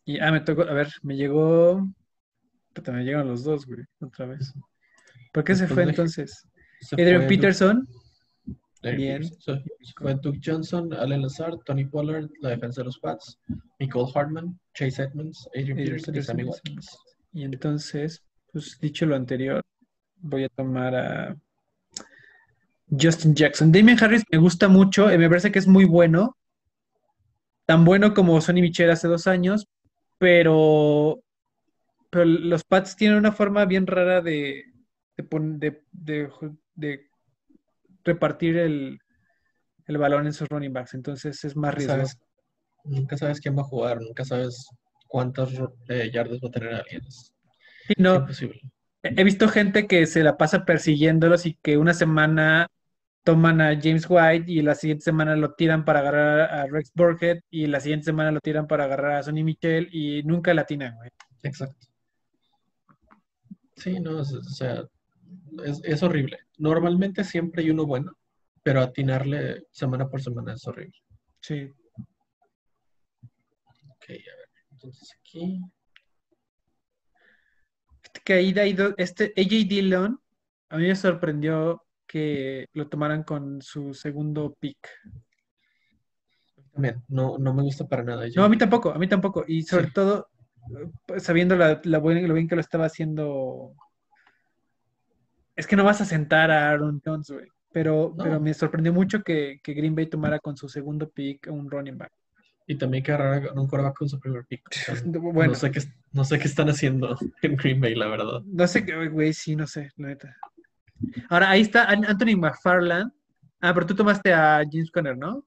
[0.05, 1.87] Y, ah, me tocó, a ver, me llegó.
[2.79, 4.53] Puta, me llegaron los dos, güey, otra vez.
[5.33, 6.47] ¿Por qué se Después fue de- entonces?
[6.81, 7.89] Se Adrian fue Peterson,
[8.83, 9.25] Duke- bien.
[9.25, 9.63] Se-
[9.97, 13.39] fue Duke Johnson, Allen Lazard, Tony Pollard, la defensa de los Pats,
[13.81, 16.45] Nicole Hartman, Chase Edmonds, Adrian Adrian Peterson y Sammy.
[16.45, 16.97] Watkins.
[17.33, 18.23] y entonces,
[18.53, 19.63] pues dicho lo anterior,
[20.19, 21.37] voy a tomar a
[22.91, 23.71] Justin Jackson.
[23.73, 26.37] Damien Harris me gusta mucho, eh, me parece que es muy bueno,
[27.67, 29.67] tan bueno como Sonny Michel hace dos años,
[30.19, 31.21] pero,
[32.11, 34.65] pero los Pats tienen una forma bien rara de,
[35.17, 37.09] de,
[38.05, 38.99] repartir el,
[39.87, 41.99] el balón en sus running backs, entonces es más riesgoso.
[41.99, 42.19] sabes,
[42.85, 44.69] nunca sabes quién va a jugar, nunca sabes
[45.07, 45.51] cuántas
[45.89, 47.03] eh, yardas va a tener alguien.
[47.11, 48.61] Sí, no, imposible.
[49.03, 52.67] He visto gente que se la pasa persiguiéndolos y que una semana
[53.23, 57.41] toman a James White y la siguiente semana lo tiran para agarrar a Rex Burkhead
[57.51, 60.97] y la siguiente semana lo tiran para agarrar a Sonny Michel y nunca la atinan,
[60.97, 61.11] güey.
[61.43, 61.88] Exacto.
[63.79, 64.85] Sí, no, es- o sea,
[65.65, 66.39] es, es horrible.
[66.59, 68.17] Normalmente siempre hay uno bueno,
[68.63, 70.99] pero atinarle semana por semana es horrible.
[71.41, 71.71] Sí.
[73.89, 74.49] Ok, a ver.
[74.73, 75.61] Entonces aquí.
[78.25, 78.55] Que ahí
[78.97, 80.21] este AJ Dillon,
[80.71, 84.89] a mí me sorprendió que lo tomaran con su segundo pick.
[86.73, 88.27] También, no, no me gusta para nada.
[88.35, 89.45] No, a mí tampoco, a mí tampoco.
[89.47, 89.93] Y sobre Sí.
[89.93, 90.29] todo,
[91.19, 93.73] sabiendo la, la buen- lo bien que lo estaba haciendo.
[95.57, 97.47] Es que no vas a sentar a Aaron Jones, güey.
[97.73, 98.25] Pero, No.
[98.25, 101.99] pero me sorprendió mucho que, que Green Bay tomara con su segundo pick un running
[101.99, 102.13] back.
[102.67, 104.63] Y también que agarrar un quarterback con su primer pick.
[105.35, 105.81] Bueno, no, sé qué,
[106.13, 108.43] no sé qué están haciendo en Green Bay, la verdad.
[108.45, 110.37] no sé qué, güey, sí, no sé, la neta.
[111.29, 113.13] Ahora, ahí está An- Anthony McFarland.
[113.61, 115.45] Ah, pero tú tomaste a James Conner, ¿no?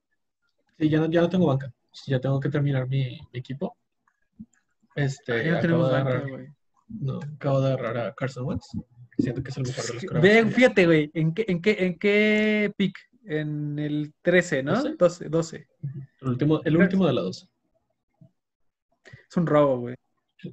[0.78, 1.72] Sí, ya no, ya no tengo banca.
[2.08, 3.76] Ya tengo que terminar mi, mi equipo.
[4.96, 6.48] Este, Ah, ya tenemos banca, agarrar, güey.
[6.88, 8.68] no, acabo de agarrar a Carson Wentz.
[9.18, 10.56] Siento que es el mejor de los quarterbacks.
[10.56, 12.98] fíjate, güey, ¿en qué, en, qué, ¿en qué pick?
[13.26, 14.74] En el 13, ¿no?
[14.74, 14.96] ¿Doce?
[14.98, 15.68] 12, 12.
[16.22, 17.48] El último, el último de la dos.
[19.30, 19.96] Es un robo, güey.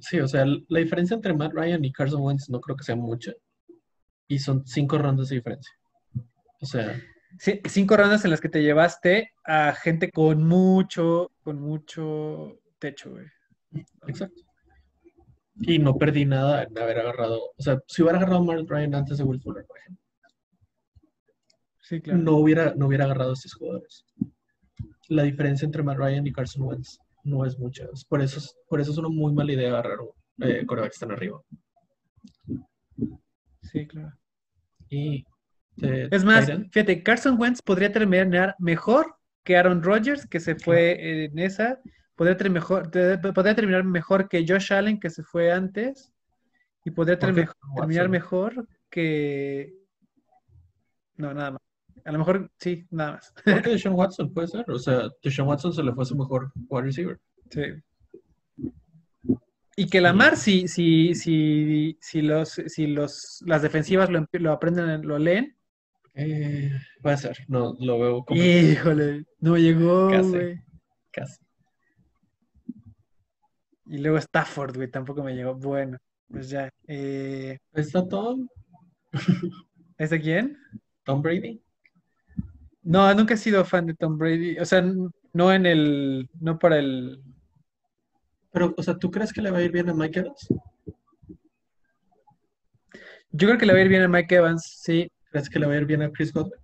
[0.01, 2.95] Sí, o sea, la diferencia entre Matt Ryan y Carson Wentz no creo que sea
[2.95, 3.33] mucha.
[4.27, 5.73] Y son cinco rondas de diferencia.
[6.61, 6.95] O sea,
[7.37, 13.11] Sí, cinco rondas en las que te llevaste a gente con mucho, con mucho techo,
[13.11, 13.25] güey.
[14.07, 14.41] Exacto.
[15.61, 17.51] Y no perdí nada en haber agarrado.
[17.57, 20.03] O sea, si hubiera agarrado a Matt Ryan antes de Will Fuller, por ejemplo,
[21.81, 22.19] Sí, claro.
[22.19, 24.05] no hubiera, no hubiera agarrado a estos jugadores.
[25.09, 27.85] La diferencia entre Matt Ryan y Carson Wentz no es mucha.
[28.07, 29.97] Por eso es, por eso es una muy mala idea agarrar
[30.41, 31.41] eh, que están arriba.
[33.63, 34.13] Sí, claro.
[34.89, 35.25] Y
[35.75, 41.25] de Es más, fíjate, Carson Wentz podría terminar mejor que Aaron Rodgers, que se fue
[41.25, 41.79] en esa.
[42.19, 46.11] Podría, ter- mejor, te- podría terminar mejor que Josh Allen, que se fue antes.
[46.83, 49.73] Y podría terminar mejor que.
[51.15, 51.61] No, nada más.
[52.03, 53.33] A lo mejor sí, nada más.
[53.45, 54.69] ¿por qué Deshaun Watson puede ser?
[54.69, 57.19] O sea, Deshaun Watson se le fue su mejor wide receiver.
[57.51, 57.61] Sí.
[59.77, 65.07] Y que Lamar, si, si, si, si, los, si los, las defensivas lo, lo aprenden,
[65.07, 65.55] lo leen,
[66.15, 66.69] Eh,
[67.01, 70.59] puede ser, no lo veo como híjole, no llegó, Casi.
[71.11, 71.39] casi.
[73.89, 75.55] Y luego Stafford, güey, tampoco me llegó.
[75.55, 75.97] Bueno,
[76.29, 76.69] pues ya.
[76.87, 78.47] Eh, ¿Está Tom?
[79.97, 80.57] ¿Es de quién?
[81.03, 81.59] Tom Brady?
[82.83, 84.59] No, nunca he sido fan de Tom Brady.
[84.59, 84.85] O sea,
[85.33, 87.19] no en el, no para el.
[88.51, 90.47] Pero, o sea, ¿tú crees que le va a ir bien a Mike Evans?
[93.31, 95.11] Yo creo que le va a ir bien a Mike Evans, sí.
[95.31, 96.59] ¿Crees que le va a ir bien a Chris Godwin?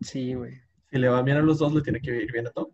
[0.00, 0.54] Sí, güey.
[0.90, 2.68] Si le va bien a los dos, le tiene que ir bien a Tom.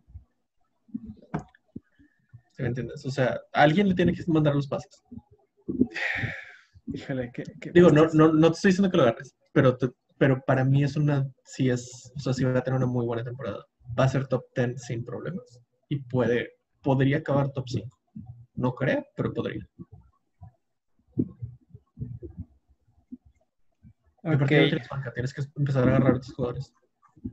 [2.53, 3.05] ¿Sí me entiendes?
[3.07, 5.03] O sea, alguien le tiene que mandar los pases.
[6.93, 9.91] Híjole, qué, qué- Digo, no, no, no te estoy diciendo que lo agarres, pero, te-
[10.19, 13.07] pero para mí es una, sí es, o sea, sí va a tener una muy
[13.07, 13.65] buena temporada.
[13.99, 15.61] Va a ser top 10 sin problemas.
[15.89, 16.51] Y puede,
[16.83, 17.99] podría acabar top 5.
[18.55, 19.67] No creo, pero podría.
[24.25, 24.35] Ok.
[24.35, 26.73] Aparte no tienes banca, tienes que empezar a agarrar a tus jugadores.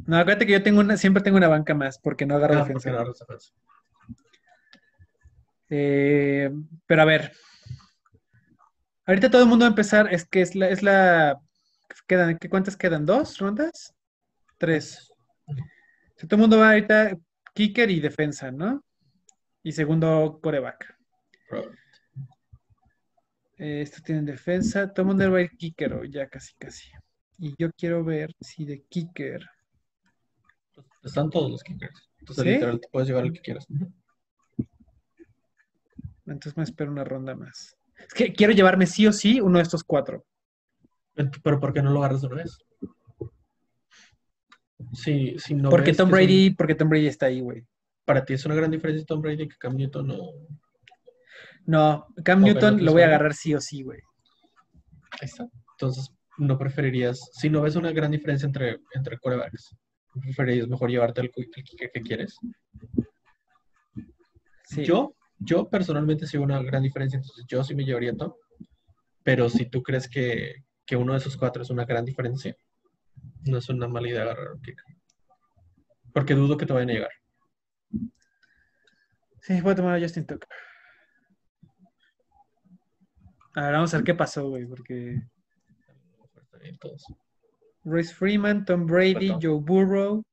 [0.08, 2.58] No, acuérdate que yo tengo una, siempre tengo una banca más, porque no agarro Ah,
[2.60, 2.74] defensa.
[2.74, 3.54] porque no agarras defensa.
[5.70, 6.50] Eh,
[6.86, 7.32] pero a ver.
[9.06, 11.40] Ahorita todo el mundo va a empezar, es que es la, es la
[12.08, 13.06] quedan, ¿qué, ¿cuántas quedan?
[13.06, 13.94] ¿Dos rondas?
[14.58, 15.12] Tres.
[16.16, 17.18] Si todo el mundo va ahorita
[17.54, 18.84] kicker y defensa, ¿no?
[19.64, 20.96] Y segundo coreback.
[23.58, 24.92] Eh, esto tiene defensa.
[24.92, 26.90] Todo el mundo va a ir kicker o ya casi, casi.
[27.38, 29.46] Y yo quiero ver si de kicker.
[31.04, 32.10] Están todos los kickers.
[32.20, 32.50] Entonces, ¿Sí?
[32.52, 33.68] literal, te puedes llevar el que quieras.
[36.34, 37.76] Entonces me espero una ronda más.
[37.98, 40.26] Es que quiero llevarme sí o sí uno de estos cuatro.
[41.44, 42.58] Pero ¿por qué no lo agarras de una vez?
[44.94, 47.66] Si, si no porque Tom que Brady, porque Tom Brady está ahí, güey.
[48.06, 50.32] para ti es una gran diferencia Tom Brady que Cam Newton no.
[51.66, 54.00] No, Cam Newton no lo voy a agarrar sí o sí, güey.
[55.12, 55.46] Ahí está.
[55.74, 59.76] Entonces, no preferirías, si no ves una gran diferencia entre, entre corebacks,
[60.22, 62.38] preferirías mejor llevarte el, el kicker que quieres.
[64.66, 64.86] Sí.
[64.86, 68.34] Yo, yo personalmente sí veo una gran diferencia, entonces yo sí me llevaría a Tom.
[69.24, 72.56] Pero si tú crees que, que uno de esos cuatro es una gran diferencia,
[73.46, 74.86] no es una mala idea agarrar un kicker.
[76.14, 77.12] Porque dudo que te vayan a llegar.
[79.42, 80.50] Sí, voy a tomar a Justin Tucker.
[83.56, 85.22] A ver, vamos a ver qué pasó, güey, porque
[87.84, 89.30] Royce Freeman, Tom Brady.
[89.42, 90.24] Joe Burrow,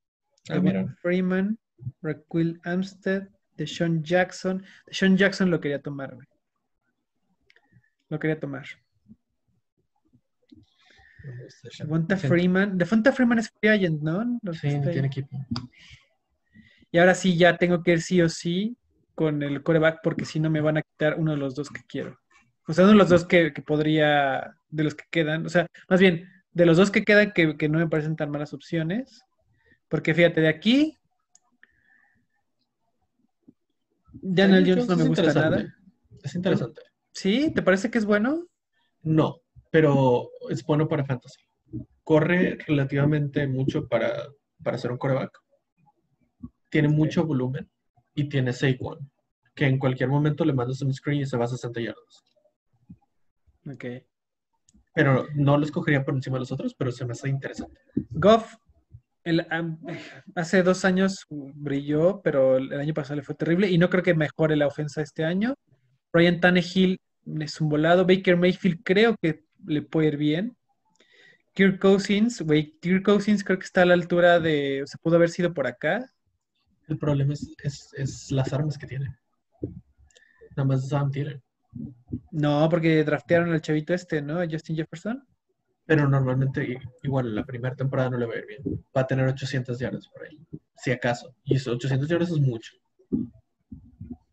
[0.49, 0.61] Ah.
[1.03, 1.59] Freeman,
[2.03, 4.65] Raquel Amstead, Deshaun Jackson.
[4.87, 6.27] Deshaun Jackson lo quería tomar, güey.
[8.09, 8.67] Lo quería tomar.
[11.79, 12.79] Devonta Freeman.
[12.79, 14.39] Devonta Freeman es free agent, ¿no?
[14.43, 15.37] Los Sí, no tiene equipo.
[16.93, 18.77] Y ahora sí, ya tengo que ir sí o sí
[19.15, 21.83] con el coreback porque si no me van a quitar uno de los dos que
[21.89, 22.19] quiero.
[22.69, 25.67] O sea, uno de los dos que, que podría, de los que quedan, o sea,
[25.89, 29.25] más bien, de los dos que quedan que, que no me parecen tan malas opciones.
[29.89, 30.97] Porque fíjate, de aquí,
[34.23, 35.75] Daniel Jones no me gusta nada.
[36.23, 36.83] Es interesante.
[37.13, 37.53] ¿Sí?
[37.55, 38.47] ¿Te parece que es bueno?
[39.03, 39.41] No,
[39.71, 41.41] pero es bueno para fantasy.
[42.03, 44.29] Corre relativamente mucho para,
[44.63, 45.39] para ser un coreback.
[46.71, 47.71] Tiene mucho volumen
[48.15, 49.11] y tiene Saquon,
[49.55, 52.25] que en cualquier momento le mandas un screen y se va a 60 yardas.
[53.67, 53.85] Ok.
[54.95, 57.81] Pero no lo escogería por encima de los otros, pero se me hace interesante.
[58.11, 58.55] Goff,
[59.27, 59.79] el, am-
[60.35, 64.15] hace dos años brilló, pero el año pasado le fue terrible y no creo que
[64.15, 65.55] mejore la ofensa este año.
[66.13, 66.99] Ryan Tannehill
[67.41, 68.07] es un volado.
[68.07, 70.57] Baker Mayfield creo que le puede ir bien.
[71.55, 75.17] Kirk Cousins, güey, Kirk Cousins creo que está a la altura de, o sea, pudo
[75.17, 76.11] haber sido por acá.
[76.87, 79.17] El problema es, es, es las armas que tiene.
[80.57, 81.41] Nada más Sam tiene.
[82.31, 84.39] No, porque draftearon al chavito este, ¿no?
[84.49, 85.27] Justin Jefferson.
[85.87, 88.85] Pero normalmente, igual, la primera temporada no le va a ir bien.
[88.97, 90.37] Va a tener 800 yardas por ahí,
[90.77, 91.35] si acaso.
[91.45, 92.73] Y esos 800 yardas es mucho.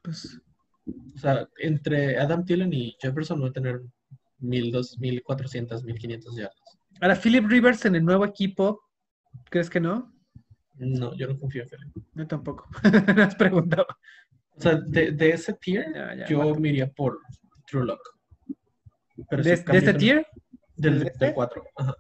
[0.02, 0.40] Pues,
[1.16, 3.82] O sea, entre Adam Thielen y Jefferson va a tener
[4.40, 6.78] 1200, 1400, 1500 yardas.
[7.00, 8.82] ahora, Philip Rivers en el nuevo equipo,
[9.50, 10.12] ¿crees que no?
[10.76, 11.90] No, yo no confío en Philip.
[12.16, 12.68] Yo tampoco.
[13.16, 13.86] Me has preguntado.
[14.58, 17.20] O sea, de, de ese tier, Ya, ya, yo me iría por
[17.68, 18.02] True Lock.
[19.30, 20.28] Pero ¿De, si de este Newton- tier?
[20.76, 21.64] Del, ¿De del 4.
[21.78, 21.96] Ajá.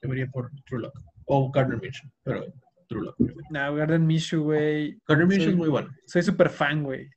[0.00, 1.00] Yo me iría por True Lock.
[1.26, 2.44] O Gardner Minshew, pero
[2.88, 3.16] True Lock.
[3.50, 4.98] No, Garden Minshew, güey.
[5.06, 5.90] Gardner Minshew es muy bueno.
[6.06, 7.10] Soy súper fan, güey.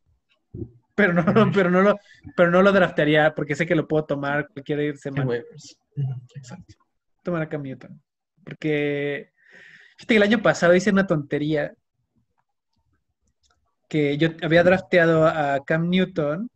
[0.95, 1.97] Pero no, no, pero no lo,
[2.35, 5.25] pero no lo draftearía porque sé que lo puedo tomar cualquier En semana.
[5.25, 5.77] waivers.
[5.95, 6.75] Ujú, Exacto.
[7.23, 8.01] Tomar a Cam Newton.
[8.43, 9.31] Porque
[9.97, 11.73] fíjate que el año pasado hice una tontería
[13.87, 16.49] que yo había drafteado a Cam Newton,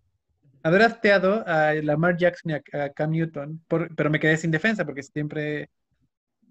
[0.65, 4.85] había drafteado a Lamar Jackson y a Cam Newton, por- pero me quedé sin defensa
[4.85, 5.69] porque siempre,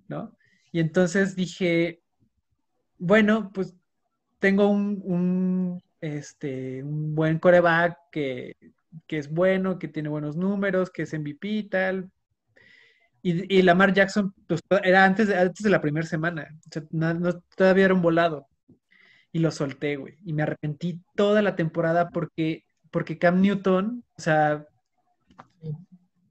[0.09, 0.37] ¿no?
[0.73, 2.01] Y entonces dije,
[2.99, 3.75] bueno, pues
[4.39, 8.57] tengo un, un, este, un buen coreback que,
[9.07, 12.11] que es bueno, que tiene buenos números, que es MVP y tal.
[13.23, 16.49] Y, y Lamar Jackson pues, era antes de, antes de la primera semana.
[16.67, 18.47] O sea, no- no- todavía era un volado.
[19.33, 20.17] Y lo solté, güey.
[20.25, 22.64] Y me arrepentí toda la temporada porque,
[22.95, 24.69] porque Cam Newton, o sea,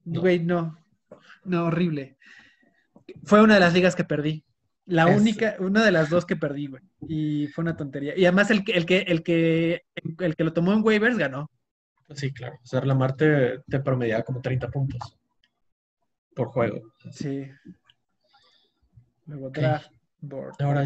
[0.06, 0.22] No.
[0.22, 0.78] güey, no.
[1.44, 2.18] No, horrible.
[3.26, 4.46] Fue una de las ligas que perdí.
[4.86, 6.82] La Es- única, una de las dos que perdí, güey.
[7.06, 8.18] Y fue una tontería.
[8.18, 9.82] Y además el que, el que, el que,
[10.20, 11.52] el que lo tomó en waivers ganó.
[12.16, 12.58] Sí, claro.
[12.64, 15.18] O sea, Lamar te, te promediaba como 30 puntos
[16.34, 16.94] por juego.
[17.12, 17.46] Sí.
[19.26, 19.58] Luego Ok.
[19.58, 19.92] draft
[20.22, 20.56] board.
[20.60, 20.86] Ahora.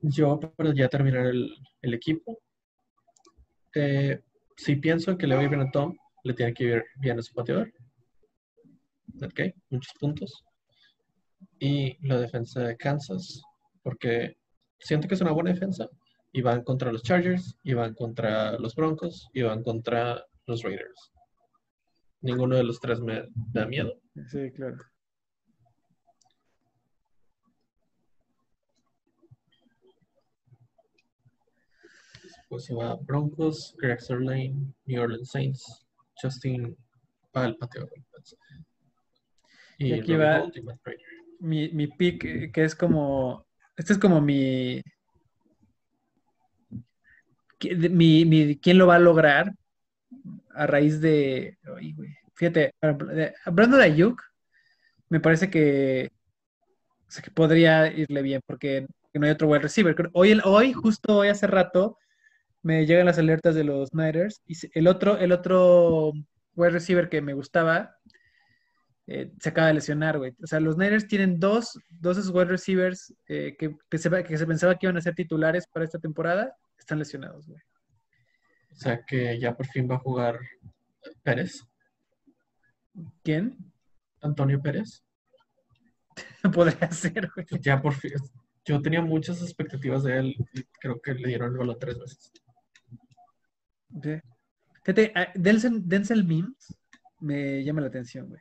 [0.00, 2.38] Yo, para ya terminar el, el equipo,
[3.74, 4.22] eh,
[4.56, 5.94] si pienso que le va a ir bien a Tom,
[6.24, 7.72] le tiene que ir bien a su pateador.
[9.22, 9.40] Ok,
[9.70, 10.44] muchos puntos.
[11.58, 13.42] Y la defensa de Kansas,
[13.82, 14.36] porque
[14.78, 15.88] siento que es una buena defensa.
[16.32, 21.12] Y van contra los Chargers, y van contra los Broncos, y van contra los Raiders.
[22.20, 23.94] Ninguno de los tres me da miedo.
[24.30, 24.76] Sí, claro.
[32.48, 35.86] Pues se va Broncos, Greg Lane, New Orleans Saints,
[36.20, 36.76] Justin
[37.32, 37.88] para el pateo.
[39.78, 40.48] Y aquí va
[41.40, 44.80] mi, mi pick, eh, que es como, este es como mi,
[47.90, 49.52] mi, mi, ¿quién lo va a lograr?
[50.54, 51.58] A raíz de,
[52.34, 52.72] fíjate,
[53.44, 54.22] hablando de Ayuk,
[55.08, 56.10] me parece que,
[57.06, 60.10] o sea, que podría irle bien, porque no hay otro wide receiver.
[60.12, 61.98] Hoy, hoy, justo hoy hace rato,
[62.66, 66.12] me llegan las alertas de los Niners, y el otro, el otro
[66.56, 67.96] wide receiver que me gustaba,
[69.06, 70.34] eh, se acaba de lesionar, güey.
[70.42, 74.46] O sea, los Niners tienen dos, dos wide receivers eh, que, que, se, que se
[74.46, 77.60] pensaba que iban a ser titulares para esta temporada, están lesionados, güey.
[78.72, 80.40] O sea, que ya por fin va a jugar
[81.22, 81.62] Pérez.
[83.22, 83.56] ¿Quién?
[84.22, 85.04] Antonio Pérez.
[86.52, 87.46] Podría ser, güey.
[87.60, 88.10] Ya por fin.
[88.64, 92.32] Yo tenía muchas expectativas de él y creo que le dieron el balón tres veces.
[94.82, 96.74] Fíjate, ah, Denzel, Denzel Mims
[97.20, 98.40] me llama la atención, güey.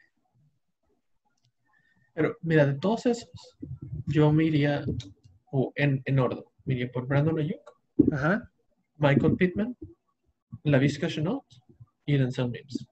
[2.14, 3.58] Pero mira, de todos esos,
[4.08, 4.84] yo me iría
[5.76, 6.44] en, en, orden.
[6.64, 7.60] Me iría por Brandon Ayuk,
[8.12, 8.50] Ajá.
[8.98, 9.76] Michael Pittman,
[10.64, 11.44] Lavisca Chenault
[12.06, 12.88] y Denzel Mims.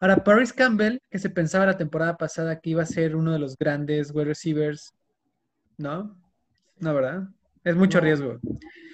[0.00, 3.38] Ahora, Paris Campbell, que se pensaba la temporada pasada que iba a ser uno de
[3.38, 4.94] los grandes wide receivers,
[5.78, 6.16] ¿no?
[6.78, 7.28] No, ¿verdad?
[7.64, 8.38] Es mucho riesgo.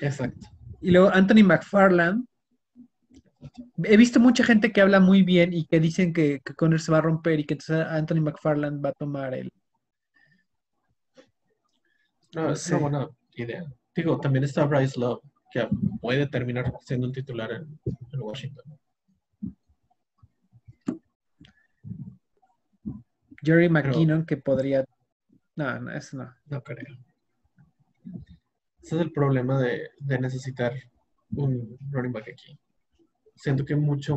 [0.01, 0.49] Exacto.
[0.81, 2.27] Y luego Anthony McFarland.
[3.85, 6.93] He visto mucha gente que habla muy bien y que dicen que, que Conner se
[6.93, 9.53] va a romper y que entonces Anthony McFarland va a tomar el.
[12.35, 13.65] No, es una buena idea.
[13.95, 15.21] Digo, también está Bryce Love,
[15.53, 15.69] que
[16.01, 17.79] puede terminar siendo un titular en,
[18.19, 18.65] Washington.
[23.43, 24.85] Jerry McKinnon, que podría.
[25.57, 26.35] No, no, eso no.
[26.47, 26.97] No creo.
[28.83, 30.73] Ese es el problema de, necesitar
[31.37, 32.59] un running back aquí.
[33.43, 34.17] Siento que mucho,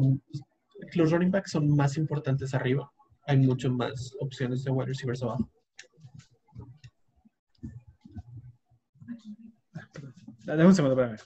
[0.93, 2.91] los running backs son más importantes arriba.
[3.25, 5.49] Hay mucho más opciones de wide receivers abajo.
[10.45, 11.17] Dame un segundo, espérame.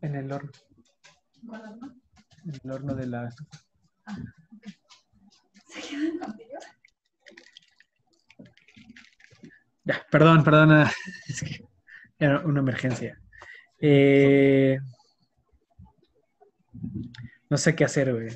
[0.00, 0.50] En el horno.
[2.46, 3.30] En el horno de la.
[5.68, 6.58] ¿Se quedan contigo?
[9.84, 10.84] Ya, perdón, perdón.
[11.28, 11.64] Es que
[12.18, 13.22] era una emergencia.
[13.78, 14.80] Eh,
[17.48, 18.28] no sé qué hacer, güey.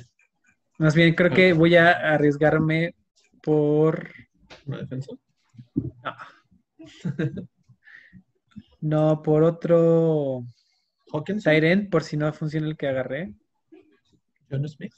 [0.77, 2.95] Más bien, creo que voy a arriesgarme
[3.41, 4.09] por.
[4.65, 5.11] ¿Una defensa?
[5.75, 6.15] No.
[8.81, 10.45] no, por otro.
[11.11, 11.43] Hawkins.
[11.43, 13.33] Tyrant, por si no funciona el que agarré.
[14.49, 14.93] John Smith.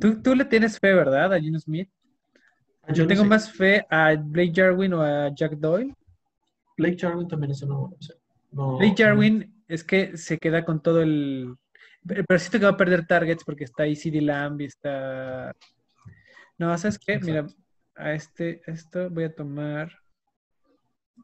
[0.00, 1.32] Tú, tú le tienes fe, ¿verdad?
[1.32, 1.88] A John Smith.
[2.94, 5.94] Yo tengo más fe a Blake Jarwin o a Jack Doyle.
[6.76, 8.18] Blake Jarwin también es una buena opción.
[8.50, 11.54] Blake Jarwin es que se queda con todo el.
[12.06, 15.54] Pero siento que va a perder targets porque está ahí CD Lamb y está.
[16.56, 17.20] No, ¿sabes qué?
[17.20, 17.46] Mira,
[17.94, 19.92] a este, esto voy a tomar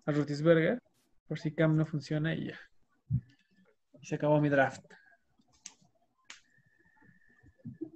[0.05, 0.79] a Rotisberger
[1.27, 2.61] por si Cam no funciona y ya.
[4.01, 4.85] Y se acabó mi draft.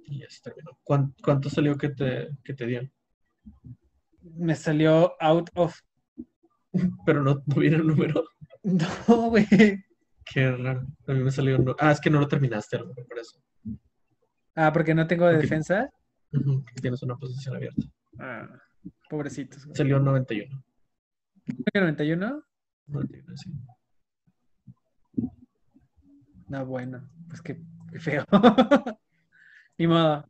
[0.05, 0.79] Y ya terminó.
[0.83, 2.91] ¿Cuánto, salió que te, que te dieron?
[4.21, 5.79] Me salió out of.
[7.05, 8.23] Pero no, no viene el número.
[8.61, 9.47] No, güey.
[10.31, 10.85] Qué raro.
[11.07, 11.75] A mí me salió.
[11.79, 13.41] Ah, es que no lo terminaste, a lo mejor por eso.
[14.55, 15.89] Ah, porque no tengo defensa.
[16.81, 17.81] tienes una posición abierta.
[18.19, 18.47] Ah,
[19.09, 19.67] pobrecitos.
[19.73, 20.63] Salió 91.
[21.73, 22.43] ¿91?
[22.87, 23.51] 91, sí.
[26.47, 27.61] No, bueno, pues qué
[27.99, 28.25] feo.
[29.77, 30.27] Ni modo.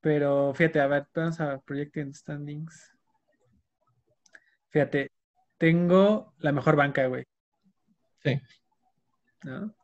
[0.00, 2.94] Pero fíjate, a ver, vamos a Projecting Standings.
[4.70, 5.12] Fíjate,
[5.56, 7.24] tengo la mejor banca, güey.
[8.22, 8.40] Sí.
[9.44, 9.74] ¿No?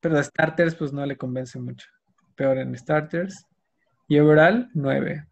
[0.00, 1.88] Pero starters, pues no le convence mucho.
[2.36, 3.44] Peor en starters.
[4.06, 5.26] Y overall, 9.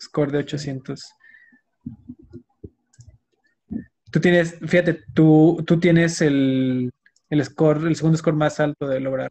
[0.00, 1.12] Score de 800.
[4.10, 6.92] Tú tienes, fíjate, tú, tú tienes el,
[7.30, 9.30] el score, el segundo score más alto del overall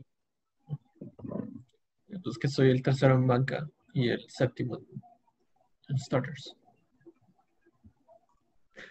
[2.24, 4.80] pues que soy el tercero en banca y el séptimo
[5.88, 6.56] en starters.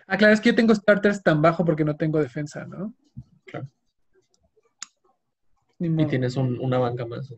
[0.06, 2.94] Ah, claro, es que yo tengo starters tan bajo porque no tengo defensa, ¿no?
[3.44, 3.68] Claro.
[5.82, 7.32] Y tienes una banca más.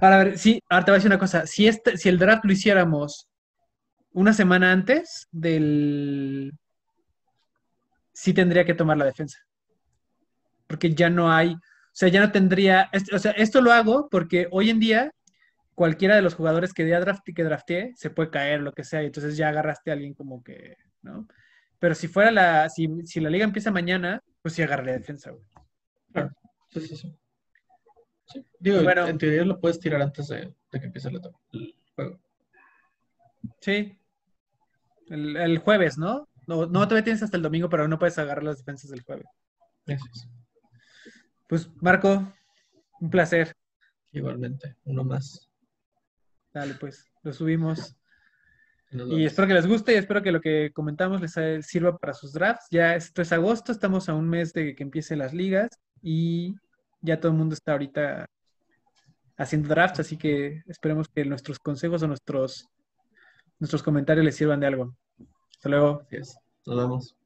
[0.00, 1.46] Ahora, a ver, sí, ahora te voy a decir una cosa.
[1.46, 3.26] Si, este, si el draft lo hiciéramos
[4.12, 6.52] una semana antes del...
[8.12, 9.38] Sí tendría que tomar la defensa.
[10.66, 11.54] Porque ya no hay...
[11.54, 12.90] O sea, ya no tendría...
[13.14, 15.10] O sea, esto lo hago porque hoy en día
[15.74, 19.02] cualquiera de los jugadores que ya draft, que drafté se puede caer, lo que sea,
[19.02, 21.28] y entonces ya agarraste a alguien como que, ¿no?
[21.78, 22.88] Pero si fuera la, si,
[23.20, 25.44] la liga empieza mañana, pues sí agarraría defensa, güey.
[26.70, 27.16] Sí, sí, sí.
[28.26, 29.06] Sí, Digo, Bueno.
[29.06, 31.20] en teoría lo puedes tirar antes de, de que empiece el,
[31.52, 32.20] el juego.
[33.60, 33.98] Sí.
[35.08, 36.28] El, el jueves, ¿no?
[36.46, 36.66] ¿no?
[36.66, 39.26] No, todavía tienes hasta el domingo, pero no puedes agarrar las defensas del jueves.
[39.86, 40.02] Es.
[41.48, 42.32] Pues, Marco,
[43.00, 43.54] un placer.
[44.12, 45.48] Igualmente, uno más.
[46.52, 47.96] Dale, pues, lo subimos.
[48.90, 52.32] Y espero que les guste y espero que lo que comentamos les sirva para sus
[52.32, 52.66] drafts.
[52.70, 55.68] Ya esto es agosto, estamos a un mes de que empiecen las ligas
[56.02, 56.54] y
[57.06, 58.28] ya todo el mundo está ahorita
[59.38, 62.68] haciendo drafts, así que esperemos que nuestros consejos o nuestros,
[63.58, 64.94] nuestros comentarios les sirvan de algo.
[65.50, 66.02] Hasta luego.
[66.10, 66.36] Es.
[66.66, 67.16] Nos vemos.